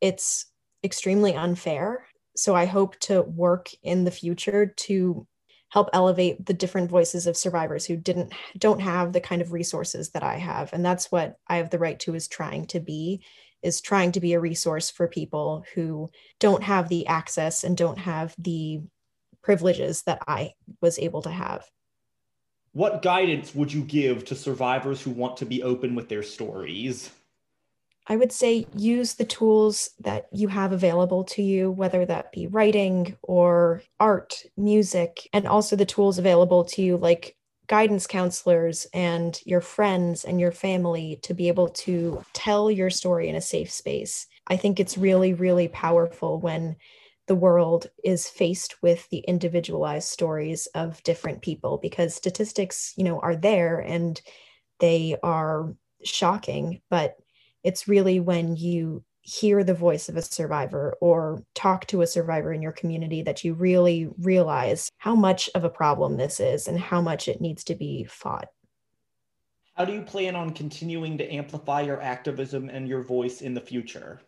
it's 0.00 0.46
extremely 0.82 1.34
unfair. 1.34 2.06
So 2.36 2.54
I 2.54 2.64
hope 2.64 2.98
to 3.00 3.22
work 3.22 3.68
in 3.82 4.04
the 4.04 4.10
future 4.10 4.66
to 4.66 5.26
help 5.68 5.88
elevate 5.92 6.44
the 6.46 6.54
different 6.54 6.90
voices 6.90 7.26
of 7.26 7.36
survivors 7.36 7.86
who 7.86 7.96
didn't 7.96 8.32
don't 8.58 8.80
have 8.80 9.12
the 9.12 9.20
kind 9.20 9.40
of 9.40 9.52
resources 9.52 10.10
that 10.10 10.22
I 10.22 10.36
have. 10.36 10.72
And 10.72 10.84
that's 10.84 11.12
what 11.12 11.36
I 11.46 11.56
have 11.56 11.70
the 11.70 11.78
right 11.78 11.98
to 12.00 12.14
is 12.14 12.28
trying 12.28 12.66
to 12.68 12.80
be 12.80 13.22
is 13.62 13.80
trying 13.80 14.12
to 14.12 14.20
be 14.20 14.34
a 14.34 14.40
resource 14.40 14.90
for 14.90 15.08
people 15.08 15.64
who 15.74 16.10
don't 16.38 16.62
have 16.62 16.88
the 16.88 17.06
access 17.06 17.64
and 17.64 17.76
don't 17.76 17.98
have 17.98 18.34
the 18.38 18.80
privileges 19.42 20.02
that 20.02 20.20
I 20.26 20.54
was 20.80 20.98
able 20.98 21.22
to 21.22 21.30
have. 21.30 21.64
What 22.72 23.02
guidance 23.02 23.54
would 23.54 23.72
you 23.72 23.82
give 23.82 24.24
to 24.26 24.36
survivors 24.36 25.02
who 25.02 25.10
want 25.10 25.36
to 25.38 25.46
be 25.46 25.62
open 25.62 25.94
with 25.94 26.08
their 26.08 26.22
stories? 26.22 27.10
I 28.06 28.16
would 28.16 28.32
say 28.32 28.66
use 28.76 29.14
the 29.14 29.24
tools 29.24 29.90
that 30.00 30.26
you 30.32 30.48
have 30.48 30.72
available 30.72 31.24
to 31.24 31.42
you, 31.42 31.70
whether 31.70 32.04
that 32.06 32.32
be 32.32 32.46
writing 32.46 33.16
or 33.22 33.82
art, 33.98 34.42
music, 34.56 35.28
and 35.32 35.46
also 35.46 35.76
the 35.76 35.84
tools 35.84 36.18
available 36.18 36.64
to 36.64 36.82
you, 36.82 36.96
like 36.96 37.36
guidance 37.70 38.04
counselors 38.04 38.84
and 38.92 39.40
your 39.46 39.60
friends 39.60 40.24
and 40.24 40.40
your 40.40 40.50
family, 40.50 41.20
to 41.22 41.32
be 41.32 41.46
able 41.46 41.68
to 41.68 42.20
tell 42.32 42.68
your 42.68 42.90
story 42.90 43.28
in 43.28 43.36
a 43.36 43.40
safe 43.40 43.70
space. 43.70 44.26
I 44.48 44.56
think 44.56 44.80
it's 44.80 44.98
really, 44.98 45.34
really 45.34 45.68
powerful 45.68 46.40
when 46.40 46.74
the 47.28 47.36
world 47.36 47.86
is 48.02 48.28
faced 48.28 48.82
with 48.82 49.08
the 49.10 49.18
individualized 49.18 50.08
stories 50.08 50.66
of 50.74 51.00
different 51.04 51.42
people 51.42 51.78
because 51.78 52.12
statistics, 52.12 52.92
you 52.96 53.04
know, 53.04 53.20
are 53.20 53.36
there 53.36 53.78
and 53.78 54.20
they 54.80 55.16
are 55.22 55.72
shocking, 56.02 56.80
but 56.90 57.18
it's 57.62 57.86
really 57.86 58.18
when 58.18 58.56
you 58.56 59.04
hear 59.30 59.62
the 59.62 59.74
voice 59.74 60.08
of 60.08 60.16
a 60.16 60.22
survivor 60.22 60.96
or 61.00 61.44
talk 61.54 61.86
to 61.86 62.02
a 62.02 62.06
survivor 62.06 62.52
in 62.52 62.60
your 62.60 62.72
community 62.72 63.22
that 63.22 63.44
you 63.44 63.54
really 63.54 64.08
realize 64.18 64.90
how 64.98 65.14
much 65.14 65.48
of 65.54 65.62
a 65.62 65.70
problem 65.70 66.16
this 66.16 66.40
is 66.40 66.66
and 66.66 66.78
how 66.78 67.00
much 67.00 67.28
it 67.28 67.40
needs 67.40 67.62
to 67.62 67.76
be 67.76 68.04
fought. 68.04 68.48
How 69.74 69.84
do 69.84 69.92
you 69.92 70.02
plan 70.02 70.34
on 70.34 70.50
continuing 70.50 71.16
to 71.18 71.32
amplify 71.32 71.82
your 71.82 72.02
activism 72.02 72.68
and 72.70 72.88
your 72.88 73.02
voice 73.04 73.40
in 73.40 73.54
the 73.54 73.60
future? 73.60 74.20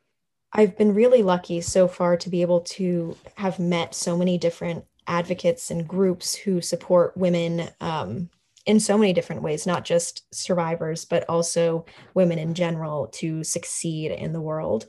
I've 0.53 0.79
been 0.79 0.95
really 0.95 1.23
lucky 1.23 1.61
so 1.63 1.89
far 1.89 2.17
to 2.19 2.31
be 2.31 2.41
able 2.43 2.61
to 2.61 3.17
have 3.37 3.59
met 3.59 3.97
so 3.97 4.17
many 4.17 4.39
different 4.39 4.85
advocates 5.09 5.73
and 5.73 5.89
groups 5.89 6.35
who 6.35 6.61
support 6.61 7.17
women 7.17 7.69
um, 7.81 8.31
in 8.65 8.79
so 8.79 8.97
many 8.97 9.13
different 9.13 9.43
ways, 9.43 9.67
not 9.67 9.85
just 9.85 10.23
survivors, 10.33 11.05
but 11.05 11.29
also 11.29 11.85
women 12.15 12.39
in 12.39 12.55
general 12.55 13.09
to 13.09 13.43
succeed 13.43 14.13
in 14.13 14.33
the 14.33 14.41
world. 14.41 14.87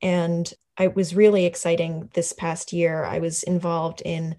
And 0.00 0.52
it 0.78 0.96
was 0.96 1.14
really 1.14 1.44
exciting 1.44 2.10
this 2.14 2.32
past 2.32 2.72
year. 2.72 3.04
I 3.04 3.20
was 3.20 3.42
involved 3.42 4.02
in 4.04 4.36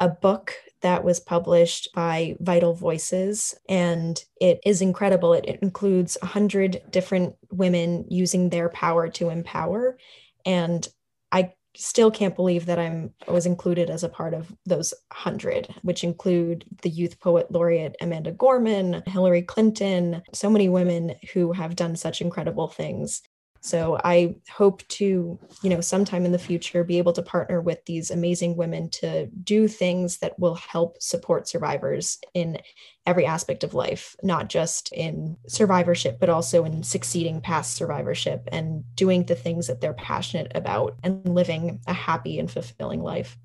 a 0.00 0.08
book 0.08 0.54
that 0.80 1.04
was 1.04 1.20
published 1.20 1.88
by 1.94 2.36
Vital 2.40 2.74
Voices, 2.74 3.54
and 3.68 4.22
it 4.40 4.60
is 4.64 4.82
incredible. 4.82 5.32
It, 5.32 5.58
includes 5.62 6.16
100 6.20 6.82
different 6.90 7.36
women 7.50 8.04
using 8.08 8.50
their 8.50 8.68
power 8.68 9.08
to 9.10 9.30
empower. 9.30 9.98
And 10.44 10.86
I 11.32 11.54
still 11.76 12.10
can't 12.10 12.36
believe 12.36 12.66
that 12.66 12.78
I'm 12.78 13.12
was 13.28 13.46
included 13.46 13.90
as 13.90 14.04
a 14.04 14.08
part 14.08 14.34
of 14.34 14.52
those 14.66 14.94
hundred, 15.12 15.74
which 15.82 16.04
include 16.04 16.64
the 16.82 16.90
youth 16.90 17.18
poet 17.20 17.50
laureate 17.50 17.96
Amanda 18.00 18.32
Gorman, 18.32 19.02
Hillary 19.06 19.42
Clinton, 19.42 20.22
so 20.32 20.50
many 20.50 20.68
women 20.68 21.14
who 21.32 21.52
have 21.52 21.76
done 21.76 21.96
such 21.96 22.20
incredible 22.20 22.68
things. 22.68 23.22
So 23.64 23.98
I 24.04 24.36
hope 24.50 24.86
to, 24.88 25.38
you 25.62 25.70
know, 25.70 25.80
sometime 25.80 26.26
in 26.26 26.32
the 26.32 26.38
future 26.38 26.84
be 26.84 26.98
able 26.98 27.14
to 27.14 27.22
partner 27.22 27.62
with 27.62 27.82
these 27.86 28.10
amazing 28.10 28.56
women 28.56 28.90
to 28.90 29.26
do 29.42 29.68
things 29.68 30.18
that 30.18 30.38
will 30.38 30.56
help 30.56 31.00
support 31.00 31.48
survivors 31.48 32.18
in 32.34 32.58
every 33.06 33.24
aspect 33.24 33.64
of 33.64 33.72
life, 33.72 34.16
not 34.22 34.50
just 34.50 34.92
in 34.92 35.38
survivorship, 35.48 36.20
but 36.20 36.28
also 36.28 36.66
in 36.66 36.82
succeeding 36.82 37.40
past 37.40 37.74
survivorship 37.74 38.46
and 38.52 38.84
doing 38.96 39.24
the 39.24 39.34
things 39.34 39.66
that 39.68 39.80
they're 39.80 39.94
passionate 39.94 40.52
about 40.54 40.96
and 41.02 41.26
living 41.26 41.80
a 41.86 41.94
happy 41.94 42.38
and 42.38 42.50
fulfilling 42.50 43.00
life. 43.00 43.38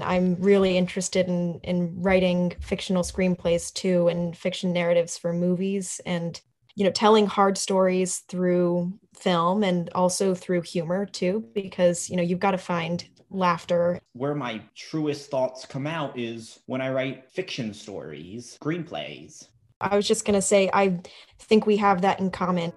I'm 0.00 0.34
really 0.40 0.76
interested 0.76 1.28
in 1.28 1.60
in 1.62 2.02
writing 2.02 2.56
fictional 2.58 3.04
screenplays 3.04 3.72
too 3.72 4.08
and 4.08 4.36
fiction 4.36 4.72
narratives 4.72 5.16
for 5.16 5.32
movies 5.32 6.00
and 6.04 6.40
you 6.74 6.84
know 6.84 6.90
telling 6.90 7.26
hard 7.26 7.58
stories 7.58 8.20
through 8.20 8.98
film 9.20 9.62
and 9.62 9.90
also 9.94 10.34
through 10.34 10.62
humor 10.62 11.06
too 11.06 11.44
because 11.54 12.08
you 12.10 12.16
know 12.16 12.22
you've 12.22 12.40
got 12.40 12.52
to 12.52 12.58
find 12.58 13.08
laughter. 13.30 14.00
Where 14.12 14.34
my 14.34 14.62
truest 14.74 15.30
thoughts 15.30 15.64
come 15.66 15.86
out 15.86 16.18
is 16.18 16.60
when 16.66 16.80
i 16.80 16.90
write 16.90 17.30
fiction 17.30 17.72
stories 17.74 18.58
screenplays. 18.60 19.48
I 19.80 19.96
was 19.96 20.06
just 20.06 20.24
going 20.24 20.34
to 20.34 20.42
say 20.42 20.70
i 20.72 20.98
think 21.38 21.66
we 21.66 21.76
have 21.76 22.02
that 22.02 22.20
in 22.20 22.30
common. 22.30 22.72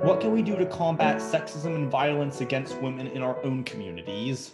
What 0.00 0.20
can 0.20 0.32
we 0.32 0.42
do 0.42 0.54
to 0.56 0.66
combat 0.66 1.16
sexism 1.16 1.74
and 1.74 1.90
violence 1.90 2.42
against 2.42 2.80
women 2.82 3.06
in 3.06 3.22
our 3.22 3.42
own 3.42 3.64
communities 3.64 4.52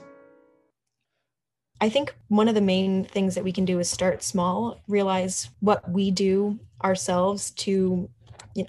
I 1.80 1.88
think 1.88 2.14
one 2.28 2.48
of 2.48 2.54
the 2.54 2.60
main 2.60 3.04
things 3.04 3.34
that 3.34 3.44
we 3.44 3.52
can 3.52 3.64
do 3.64 3.78
is 3.78 3.88
start 3.88 4.22
small, 4.22 4.80
realize 4.86 5.48
what 5.60 5.90
we 5.90 6.10
do 6.10 6.58
ourselves 6.84 7.50
to 7.52 8.08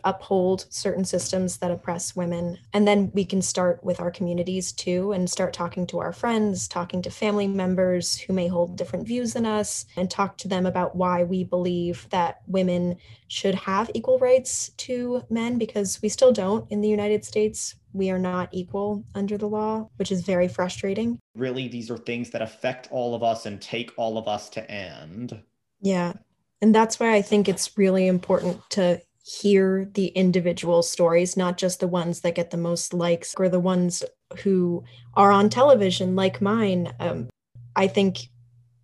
uphold 0.04 0.66
certain 0.70 1.04
systems 1.04 1.58
that 1.58 1.72
oppress 1.72 2.16
women. 2.16 2.58
And 2.72 2.88
then 2.88 3.12
we 3.14 3.26
can 3.26 3.42
start 3.42 3.84
with 3.84 4.00
our 4.00 4.12
communities 4.12 4.72
too 4.72 5.12
and 5.12 5.30
start 5.30 5.54
talking 5.54 5.88
to 5.88 6.00
our 6.00 6.14
friends, 6.14 6.68
talking 6.68 7.02
to 7.02 7.10
family 7.10 7.48
members 7.48 8.18
who 8.18 8.34
may 8.34 8.48
hold 8.48 8.78
different 8.78 9.08
views 9.08 9.34
than 9.34 9.46
us, 9.46 9.86
and 9.96 10.10
talk 10.10 10.38
to 10.38 10.48
them 10.48 10.66
about 10.66 10.96
why 10.96 11.24
we 11.24 11.44
believe 11.44 12.08
that 12.12 12.42
women 12.48 12.98
should 13.28 13.56
have 13.56 13.92
equal 13.94 14.20
rights 14.20 14.70
to 14.78 15.24
men 15.30 15.58
because 15.58 16.02
we 16.02 16.10
still 16.10 16.32
don't 16.32 16.70
in 16.72 16.82
the 16.82 16.90
United 16.90 17.26
States 17.26 17.76
we 17.94 18.10
are 18.10 18.20
not 18.20 18.50
equal 18.52 19.04
under 19.16 19.38
the 19.38 19.48
law, 19.48 19.90
which 19.98 20.12
is 20.12 20.22
very 20.22 20.48
frustrating. 20.48 21.20
Really, 21.36 21.68
these 21.68 21.92
are 21.92 21.98
things 21.98 22.30
that 22.32 22.42
affect 22.42 22.88
all 22.92 23.16
of 23.16 23.24
us 23.24 23.46
and 23.46 23.62
take 23.62 23.92
all 23.98 24.18
of 24.18 24.28
us 24.28 24.50
to 24.50 24.72
end. 24.72 25.42
Yeah. 25.82 26.14
And 26.62 26.74
that's 26.74 27.00
why 27.00 27.14
I 27.14 27.22
think 27.22 27.50
it's 27.50 27.78
really 27.78 28.08
important 28.08 28.62
to 28.72 29.02
hear 29.24 29.90
the 29.94 30.08
individual 30.08 30.84
stories, 30.84 31.38
not 31.38 31.58
just 31.58 31.80
the 31.80 31.88
ones 31.88 32.22
that 32.22 32.36
get 32.36 32.52
the 32.52 32.58
most 32.58 32.94
likes 32.94 33.34
or 33.38 33.50
the 33.50 33.60
ones 33.60 34.04
who 34.44 34.84
are 35.16 35.32
on 35.32 35.50
television, 35.50 36.16
like 36.16 36.42
mine. 36.42 36.94
Um, 37.00 37.30
I 37.76 37.88
think 37.88 38.30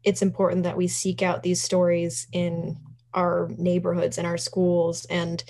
it's 0.03 0.21
important 0.21 0.63
that 0.63 0.77
we 0.77 0.87
seek 0.87 1.21
out 1.21 1.43
these 1.43 1.61
stories 1.61 2.27
in 2.31 2.77
our 3.13 3.49
neighborhoods 3.57 4.17
and 4.17 4.27
our 4.27 4.37
schools 4.37 5.05
and 5.05 5.43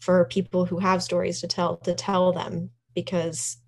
for 0.00 0.24
people 0.26 0.66
who 0.66 0.78
have 0.78 1.02
stories 1.02 1.40
to 1.40 1.48
tell 1.48 1.78
to 1.78 1.94
tell 1.94 2.32
them 2.32 2.70
because 2.96 3.58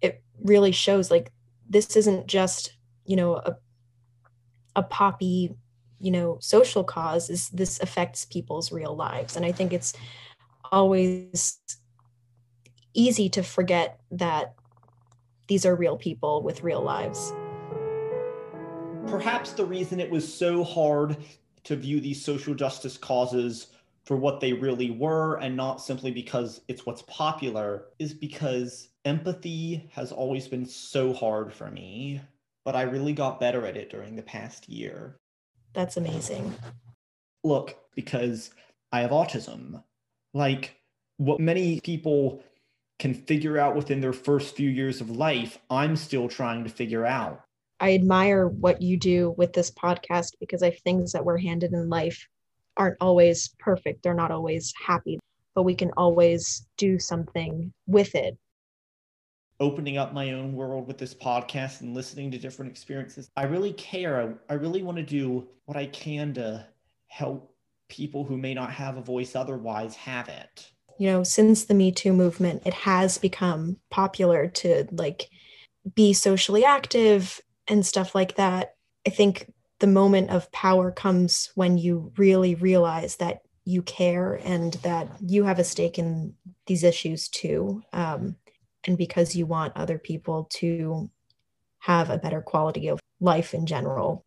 it 0.00 0.22
really 0.44 0.70
shows 0.70 1.10
like 1.10 1.32
this 1.68 1.96
isn't 1.96 2.28
just 2.28 2.76
you 3.04 3.16
know 3.16 3.34
a 3.34 3.56
a 4.76 4.82
poppy 4.84 5.56
you 5.98 6.12
know 6.12 6.36
social 6.40 6.84
cause 6.84 7.30
is 7.30 7.48
this 7.48 7.80
affects 7.80 8.24
people's 8.26 8.70
real 8.70 8.94
lives. 8.94 9.34
And 9.34 9.44
i 9.44 9.50
think 9.50 9.72
it's 9.72 9.94
always 10.70 11.58
easy 12.94 13.28
to 13.30 13.42
forget 13.42 14.00
that 14.10 14.54
these 15.48 15.64
are 15.64 15.74
real 15.74 15.96
people 15.96 16.42
with 16.42 16.62
real 16.62 16.82
lives. 16.82 17.32
Perhaps 19.06 19.52
the 19.52 19.64
reason 19.64 20.00
it 20.00 20.10
was 20.10 20.32
so 20.32 20.64
hard 20.64 21.16
to 21.64 21.76
view 21.76 22.00
these 22.00 22.24
social 22.24 22.54
justice 22.54 22.96
causes 22.96 23.68
for 24.06 24.16
what 24.16 24.38
they 24.40 24.52
really 24.52 24.92
were 24.92 25.36
and 25.40 25.56
not 25.56 25.82
simply 25.82 26.12
because 26.12 26.60
it's 26.68 26.86
what's 26.86 27.02
popular 27.02 27.86
is 27.98 28.14
because 28.14 28.88
empathy 29.04 29.90
has 29.92 30.12
always 30.12 30.46
been 30.46 30.64
so 30.64 31.12
hard 31.12 31.52
for 31.52 31.70
me, 31.72 32.20
but 32.64 32.76
I 32.76 32.82
really 32.82 33.12
got 33.12 33.40
better 33.40 33.66
at 33.66 33.76
it 33.76 33.90
during 33.90 34.14
the 34.14 34.22
past 34.22 34.68
year. 34.68 35.16
That's 35.74 35.96
amazing. 35.96 36.54
Look, 37.42 37.76
because 37.96 38.50
I 38.92 39.00
have 39.00 39.10
autism. 39.10 39.82
Like 40.32 40.76
what 41.16 41.40
many 41.40 41.80
people 41.80 42.44
can 43.00 43.12
figure 43.12 43.58
out 43.58 43.74
within 43.74 44.00
their 44.00 44.12
first 44.12 44.54
few 44.54 44.70
years 44.70 45.00
of 45.00 45.10
life, 45.10 45.58
I'm 45.68 45.96
still 45.96 46.28
trying 46.28 46.62
to 46.62 46.70
figure 46.70 47.04
out. 47.04 47.42
I 47.80 47.94
admire 47.94 48.46
what 48.46 48.80
you 48.80 48.96
do 48.96 49.34
with 49.36 49.52
this 49.52 49.70
podcast 49.70 50.30
because 50.38 50.62
I 50.62 50.70
things 50.70 51.12
that 51.12 51.24
we're 51.24 51.38
handed 51.38 51.72
in 51.72 51.90
life 51.90 52.26
aren't 52.76 52.96
always 53.00 53.54
perfect, 53.58 54.02
they're 54.02 54.14
not 54.14 54.30
always 54.30 54.72
happy, 54.84 55.18
but 55.54 55.62
we 55.62 55.74
can 55.74 55.90
always 55.96 56.66
do 56.76 56.98
something 56.98 57.72
with 57.86 58.14
it. 58.14 58.36
Opening 59.58 59.96
up 59.96 60.12
my 60.12 60.32
own 60.32 60.52
world 60.52 60.86
with 60.86 60.98
this 60.98 61.14
podcast 61.14 61.80
and 61.80 61.94
listening 61.94 62.30
to 62.30 62.38
different 62.38 62.70
experiences. 62.70 63.30
I 63.36 63.44
really 63.44 63.72
care. 63.72 64.20
I, 64.48 64.52
I 64.52 64.56
really 64.56 64.82
want 64.82 64.98
to 64.98 65.02
do 65.02 65.48
what 65.64 65.76
I 65.76 65.86
can 65.86 66.34
to 66.34 66.66
help 67.08 67.54
people 67.88 68.24
who 68.24 68.36
may 68.36 68.52
not 68.52 68.70
have 68.70 68.96
a 68.96 69.02
voice 69.02 69.34
otherwise 69.34 69.94
have 69.94 70.28
it. 70.28 70.70
You 70.98 71.10
know, 71.10 71.22
since 71.22 71.64
the 71.64 71.74
Me 71.74 71.92
Too 71.92 72.12
movement, 72.12 72.62
it 72.66 72.74
has 72.74 73.18
become 73.18 73.78
popular 73.90 74.48
to 74.48 74.86
like 74.92 75.28
be 75.94 76.12
socially 76.12 76.64
active 76.64 77.40
and 77.68 77.84
stuff 77.84 78.14
like 78.14 78.36
that. 78.36 78.74
I 79.06 79.10
think 79.10 79.52
the 79.78 79.86
moment 79.86 80.30
of 80.30 80.50
power 80.52 80.90
comes 80.90 81.50
when 81.54 81.78
you 81.78 82.12
really 82.16 82.54
realize 82.54 83.16
that 83.16 83.40
you 83.64 83.82
care 83.82 84.40
and 84.44 84.74
that 84.74 85.08
you 85.20 85.44
have 85.44 85.58
a 85.58 85.64
stake 85.64 85.98
in 85.98 86.34
these 86.66 86.84
issues 86.84 87.28
too. 87.28 87.82
Um, 87.92 88.36
and 88.86 88.96
because 88.96 89.34
you 89.34 89.46
want 89.46 89.76
other 89.76 89.98
people 89.98 90.44
to 90.52 91.10
have 91.80 92.10
a 92.10 92.18
better 92.18 92.40
quality 92.40 92.88
of 92.88 93.00
life 93.20 93.54
in 93.54 93.66
general. 93.66 94.24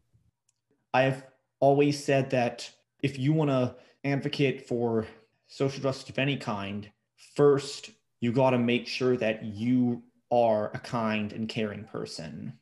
I've 0.93 1.23
always 1.59 2.03
said 2.03 2.29
that 2.31 2.69
if 3.01 3.17
you 3.17 3.33
want 3.33 3.49
to 3.49 3.75
advocate 4.03 4.67
for 4.67 5.07
social 5.47 5.81
justice 5.81 6.09
of 6.09 6.19
any 6.19 6.37
kind, 6.37 6.89
first, 7.35 7.91
you 8.19 8.31
got 8.31 8.51
to 8.51 8.57
make 8.57 8.87
sure 8.87 9.15
that 9.17 9.43
you 9.43 10.03
are 10.31 10.71
a 10.73 10.79
kind 10.79 11.33
and 11.33 11.47
caring 11.47 11.83
person. 11.85 12.53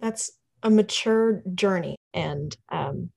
That's 0.00 0.32
a 0.62 0.70
mature 0.70 1.42
journey. 1.54 1.96
And 2.14 2.56
um, 2.70 3.10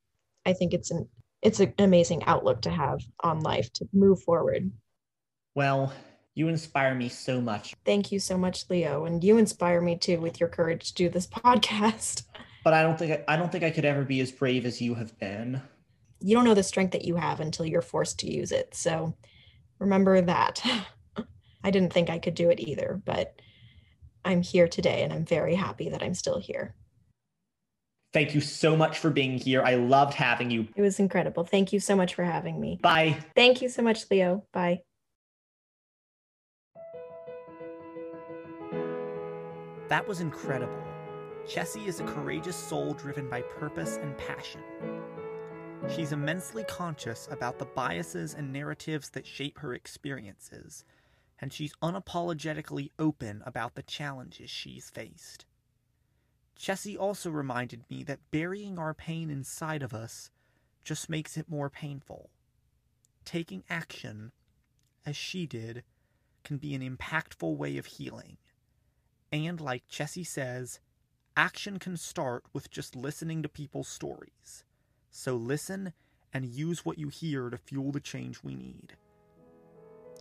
I 0.46 0.54
think 0.54 0.74
it's 0.74 0.92
an 0.92 1.08
it's 1.42 1.60
an 1.60 1.74
amazing 1.80 2.24
outlook 2.26 2.62
to 2.62 2.70
have 2.70 3.02
on 3.22 3.40
life 3.40 3.72
to 3.74 3.90
move 3.94 4.22
forward. 4.22 4.72
Well, 5.56 5.92
you 6.36 6.48
inspire 6.48 6.96
me 6.96 7.10
so 7.10 7.42
much. 7.42 7.76
Thank 7.84 8.12
you 8.12 8.20
so 8.20 8.38
much, 8.38 8.70
Leo, 8.70 9.06
and 9.06 9.24
you 9.24 9.38
inspire 9.38 9.82
me 9.82 9.98
too 9.98 10.20
with 10.22 10.40
your 10.40 10.50
courage 10.50 10.90
to 10.90 10.94
do 10.94 11.10
this 11.10 11.28
podcast. 11.46 12.24
But 12.64 12.74
I 12.74 12.84
don't 12.84 12.98
think 12.98 13.12
I, 13.12 13.34
I 13.34 13.38
don't 13.38 13.52
think 13.52 13.64
I 13.64 13.72
could 13.72 13.86
ever 13.86 14.04
be 14.04 14.22
as 14.22 14.32
brave 14.32 14.66
as 14.66 14.82
you 14.82 14.94
have 14.96 15.18
been. 15.20 15.62
You 16.20 16.36
don't 16.36 16.46
know 16.46 16.54
the 16.54 16.64
strength 16.64 16.92
that 16.92 17.06
you 17.06 17.16
have 17.16 17.40
until 17.40 17.66
you're 17.66 17.82
forced 17.82 18.20
to 18.20 18.32
use 18.32 18.52
it. 18.52 18.76
So 18.76 19.16
remember 19.80 20.22
that. 20.22 20.64
I 21.64 21.72
didn't 21.72 21.94
think 21.94 22.10
I 22.10 22.20
could 22.20 22.36
do 22.36 22.50
it 22.50 22.60
either, 22.60 23.02
but 23.04 23.40
I'm 24.24 24.42
here 24.42 24.68
today 24.68 25.04
and 25.04 25.12
I'm 25.12 25.26
very 25.26 25.56
happy 25.56 25.90
that 25.90 26.04
I'm 26.04 26.14
still 26.14 26.40
here. 26.40 26.76
Thank 28.14 28.36
you 28.36 28.42
so 28.42 28.76
much 28.76 29.00
for 29.00 29.10
being 29.10 29.38
here. 29.38 29.64
I 29.64 29.76
loved 29.76 30.14
having 30.14 30.52
you. 30.52 30.68
It 30.76 30.82
was 30.82 31.00
incredible. 31.00 31.46
Thank 31.46 31.72
you 31.72 31.80
so 31.80 31.96
much 31.96 32.14
for 32.14 32.24
having 32.24 32.60
me. 32.60 32.80
Bye. 32.82 33.18
Thank 33.36 33.62
you 33.62 33.70
so 33.70 33.82
much, 33.82 34.06
Leo. 34.12 34.44
Bye. 34.52 34.82
That 39.88 40.08
was 40.08 40.20
incredible. 40.20 40.82
Chessy 41.48 41.82
is 41.82 42.00
a 42.00 42.06
courageous 42.06 42.56
soul 42.56 42.94
driven 42.94 43.30
by 43.30 43.42
purpose 43.42 43.98
and 43.98 44.18
passion. 44.18 44.62
She's 45.90 46.12
immensely 46.12 46.64
conscious 46.66 47.28
about 47.32 47.60
the 47.60 47.66
biases 47.66 48.34
and 48.34 48.54
narratives 48.54 49.10
that 49.10 49.26
shape 49.26 49.58
her 49.60 49.74
experiences, 49.74 50.86
and 51.40 51.52
she's 51.52 51.74
unapologetically 51.82 52.92
open 53.00 53.42
about 53.46 53.76
the 53.76 53.84
challenges 53.84 54.50
she's 54.50 54.90
faced. 54.90 55.46
Chessy 56.62 56.96
also 56.96 57.32
reminded 57.32 57.86
me 57.90 58.04
that 58.04 58.30
burying 58.30 58.78
our 58.78 58.94
pain 58.94 59.32
inside 59.32 59.82
of 59.82 59.96
us 59.96 60.30
just 60.84 61.10
makes 61.10 61.36
it 61.36 61.50
more 61.50 61.72
painful. 61.72 62.30
Taking 63.26 63.64
action, 63.68 64.32
as 65.04 65.16
she 65.16 65.48
did, 65.48 65.82
can 66.44 66.58
be 66.58 66.76
an 66.76 66.84
impactful 66.84 67.58
way 67.58 67.78
of 67.78 67.88
healing. 67.88 68.38
And 69.32 69.60
like 69.60 69.88
Chessy 69.88 70.24
says, 70.24 70.80
action 71.36 71.80
can 71.80 71.98
start 71.98 72.44
with 72.54 72.70
just 72.70 72.96
listening 72.96 73.42
to 73.42 73.50
people's 73.50 73.88
stories. 73.88 74.64
So 75.10 75.36
listen 75.36 75.94
and 76.32 76.46
use 76.46 76.86
what 76.86 77.00
you 77.00 77.08
hear 77.08 77.50
to 77.50 77.58
fuel 77.58 77.92
the 77.92 78.00
change 78.00 78.44
we 78.44 78.54
need. 78.54 78.94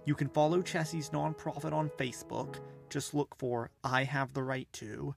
You 0.07 0.15
can 0.15 0.31
follow 0.31 0.63
Chessy's 0.63 1.11
nonprofit 1.11 1.75
on 1.75 1.91
Facebook. 1.99 2.61
Just 2.89 3.13
look 3.13 3.37
for 3.37 3.71
I 3.85 4.05
Have 4.05 4.33
the 4.33 4.43
Right 4.43 4.69
To. 4.73 5.15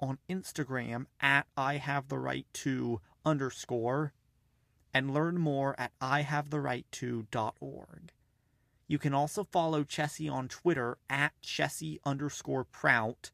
On 0.00 0.18
Instagram 0.28 1.06
at 1.20 1.46
I 1.56 1.76
Have 1.76 2.08
the 2.08 2.18
Right 2.18 2.46
To 2.54 3.00
underscore. 3.24 4.12
And 4.92 5.12
learn 5.12 5.38
more 5.38 5.78
at 5.78 5.92
IHaveTheRightTo.org. 6.00 8.12
You 8.86 8.98
can 8.98 9.14
also 9.14 9.44
follow 9.44 9.82
Chessy 9.82 10.28
on 10.28 10.48
Twitter 10.48 10.98
at 11.08 11.32
Chessy 11.40 11.98
underscore 12.04 12.64
Prout. 12.64 13.30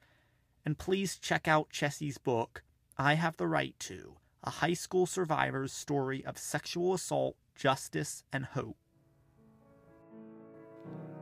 And 0.64 0.78
please 0.78 1.18
check 1.18 1.48
out 1.48 1.70
Chessy's 1.70 2.18
book, 2.18 2.62
I 2.96 3.14
Have 3.14 3.36
the 3.36 3.48
Right 3.48 3.74
To 3.80 4.16
A 4.44 4.50
High 4.50 4.74
School 4.74 5.06
Survivor's 5.06 5.72
Story 5.72 6.24
of 6.24 6.38
Sexual 6.38 6.94
Assault, 6.94 7.36
Justice, 7.54 8.22
and 8.32 8.46
Hope. 8.46 8.79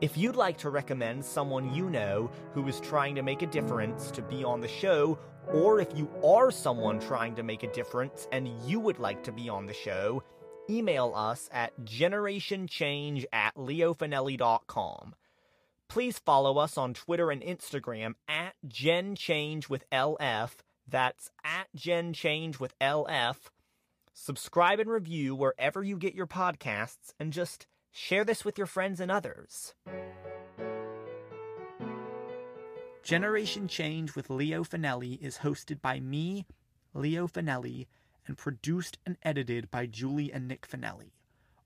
If 0.00 0.16
you'd 0.16 0.36
like 0.36 0.58
to 0.58 0.70
recommend 0.70 1.24
someone 1.24 1.74
you 1.74 1.90
know 1.90 2.30
who 2.52 2.66
is 2.68 2.78
trying 2.80 3.16
to 3.16 3.22
make 3.22 3.42
a 3.42 3.46
difference 3.46 4.10
to 4.12 4.22
be 4.22 4.44
on 4.44 4.60
the 4.60 4.68
show, 4.68 5.18
or 5.52 5.80
if 5.80 5.88
you 5.96 6.08
are 6.24 6.50
someone 6.52 7.00
trying 7.00 7.34
to 7.34 7.42
make 7.42 7.64
a 7.64 7.72
difference 7.72 8.28
and 8.30 8.48
you 8.64 8.78
would 8.78 8.98
like 8.98 9.24
to 9.24 9.32
be 9.32 9.48
on 9.48 9.66
the 9.66 9.74
show, 9.74 10.22
email 10.70 11.12
us 11.16 11.48
at 11.52 11.72
generationchange 11.80 13.24
at 13.32 13.56
leofinelli.com. 13.56 15.14
Please 15.88 16.18
follow 16.18 16.58
us 16.58 16.76
on 16.76 16.94
Twitter 16.94 17.30
and 17.30 17.42
Instagram 17.42 18.14
at 18.28 18.54
GenChange 18.66 19.68
with 19.68 19.88
LF. 19.90 20.50
That's 20.86 21.30
at 21.42 21.66
GenChange 21.76 22.60
with 22.60 22.78
LF. 22.78 23.36
Subscribe 24.12 24.80
and 24.80 24.90
review 24.90 25.34
wherever 25.34 25.82
you 25.82 25.96
get 25.96 26.14
your 26.14 26.26
podcasts 26.26 27.14
and 27.18 27.32
just 27.32 27.66
share 27.98 28.24
this 28.24 28.44
with 28.44 28.56
your 28.56 28.66
friends 28.66 29.00
and 29.00 29.10
others. 29.10 29.74
Generation 33.02 33.66
Change 33.66 34.14
with 34.14 34.30
Leo 34.30 34.62
Finelli 34.62 35.20
is 35.20 35.38
hosted 35.38 35.80
by 35.80 35.98
me, 35.98 36.46
Leo 36.94 37.26
Finelli, 37.26 37.86
and 38.26 38.36
produced 38.36 38.98
and 39.04 39.16
edited 39.22 39.70
by 39.70 39.86
Julie 39.86 40.32
and 40.32 40.46
Nick 40.46 40.68
Finelli. 40.68 41.10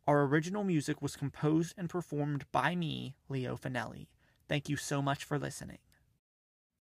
Our 0.07 0.23
original 0.23 0.65
music 0.65 1.03
was 1.03 1.17
composed 1.17 1.75
and 1.77 1.91
performed 1.91 2.47
by 2.51 2.77
me, 2.77 3.15
Leo 3.29 3.57
Finelli. 3.57 4.07
Thank 4.49 4.69
you 4.69 4.77
so 4.77 5.03
much 5.03 5.25
for 5.25 5.39
listening. 5.39 5.79